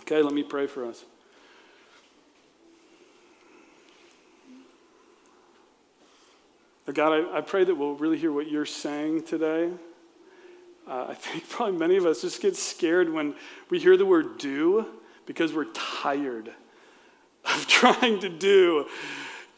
Okay, 0.00 0.22
let 0.22 0.32
me 0.32 0.42
pray 0.42 0.66
for 0.66 0.86
us. 0.86 1.04
God, 6.92 7.12
I, 7.12 7.38
I 7.38 7.40
pray 7.40 7.64
that 7.64 7.74
we'll 7.74 7.94
really 7.94 8.18
hear 8.18 8.32
what 8.32 8.50
you're 8.50 8.66
saying 8.66 9.24
today. 9.24 9.70
Uh, 10.88 11.06
I 11.10 11.14
think 11.14 11.48
probably 11.48 11.78
many 11.78 11.96
of 11.96 12.06
us 12.06 12.22
just 12.22 12.40
get 12.40 12.56
scared 12.56 13.12
when 13.12 13.34
we 13.68 13.78
hear 13.78 13.96
the 13.96 14.06
word 14.06 14.38
do 14.38 14.86
because 15.26 15.52
we're 15.52 15.72
tired 15.72 16.50
of 17.44 17.66
trying 17.66 18.20
to 18.20 18.28
do 18.28 18.86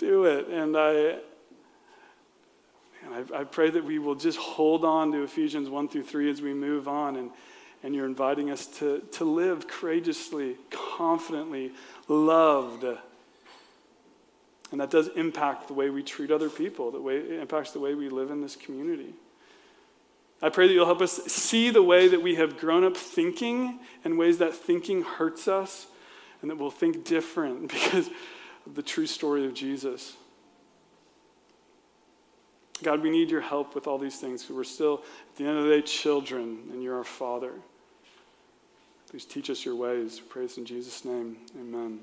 do 0.02 0.24
it. 0.24 0.48
And 0.48 0.76
I, 0.76 0.92
and 3.04 3.14
I, 3.14 3.40
I 3.40 3.44
pray 3.44 3.70
that 3.70 3.84
we 3.84 4.00
will 4.00 4.16
just 4.16 4.36
hold 4.36 4.84
on 4.84 5.12
to 5.12 5.22
Ephesians 5.22 5.68
1 5.68 5.88
through 5.88 6.02
3 6.02 6.30
as 6.30 6.42
we 6.42 6.52
move 6.52 6.88
on. 6.88 7.16
And, 7.16 7.30
and 7.84 7.94
you're 7.94 8.06
inviting 8.06 8.50
us 8.50 8.66
to, 8.78 9.00
to 9.12 9.24
live 9.24 9.68
courageously, 9.68 10.56
confidently, 10.70 11.72
loved. 12.08 12.84
And 14.72 14.80
that 14.80 14.90
does 14.90 15.08
impact 15.08 15.68
the 15.68 15.74
way 15.74 15.90
we 15.90 16.02
treat 16.02 16.30
other 16.30 16.48
people, 16.48 16.90
the 16.90 17.00
way 17.00 17.18
it 17.18 17.40
impacts 17.40 17.72
the 17.72 17.78
way 17.78 17.94
we 17.94 18.08
live 18.08 18.30
in 18.30 18.40
this 18.40 18.56
community. 18.56 19.14
I 20.40 20.48
pray 20.48 20.66
that 20.66 20.72
you'll 20.72 20.86
help 20.86 21.02
us 21.02 21.12
see 21.26 21.70
the 21.70 21.82
way 21.82 22.08
that 22.08 22.20
we 22.20 22.34
have 22.34 22.58
grown 22.58 22.82
up 22.82 22.96
thinking 22.96 23.78
and 24.02 24.18
ways 24.18 24.38
that 24.38 24.54
thinking 24.54 25.02
hurts 25.02 25.46
us, 25.46 25.86
and 26.40 26.50
that 26.50 26.56
we'll 26.56 26.70
think 26.70 27.04
different 27.04 27.68
because 27.68 28.08
of 28.66 28.74
the 28.74 28.82
true 28.82 29.06
story 29.06 29.44
of 29.44 29.54
Jesus. 29.54 30.14
God, 32.82 33.00
we 33.02 33.10
need 33.10 33.30
your 33.30 33.42
help 33.42 33.74
with 33.76 33.86
all 33.86 33.98
these 33.98 34.18
things. 34.18 34.48
We're 34.50 34.64
still, 34.64 35.02
at 35.30 35.36
the 35.36 35.44
end 35.44 35.58
of 35.58 35.64
the 35.64 35.70
day, 35.70 35.82
children, 35.82 36.62
and 36.72 36.82
you're 36.82 36.96
our 36.96 37.04
Father. 37.04 37.52
Please 39.08 39.24
teach 39.24 39.50
us 39.50 39.64
your 39.64 39.76
ways. 39.76 40.20
We 40.20 40.28
praise 40.28 40.58
in 40.58 40.64
Jesus' 40.64 41.04
name. 41.04 41.36
Amen. 41.60 42.00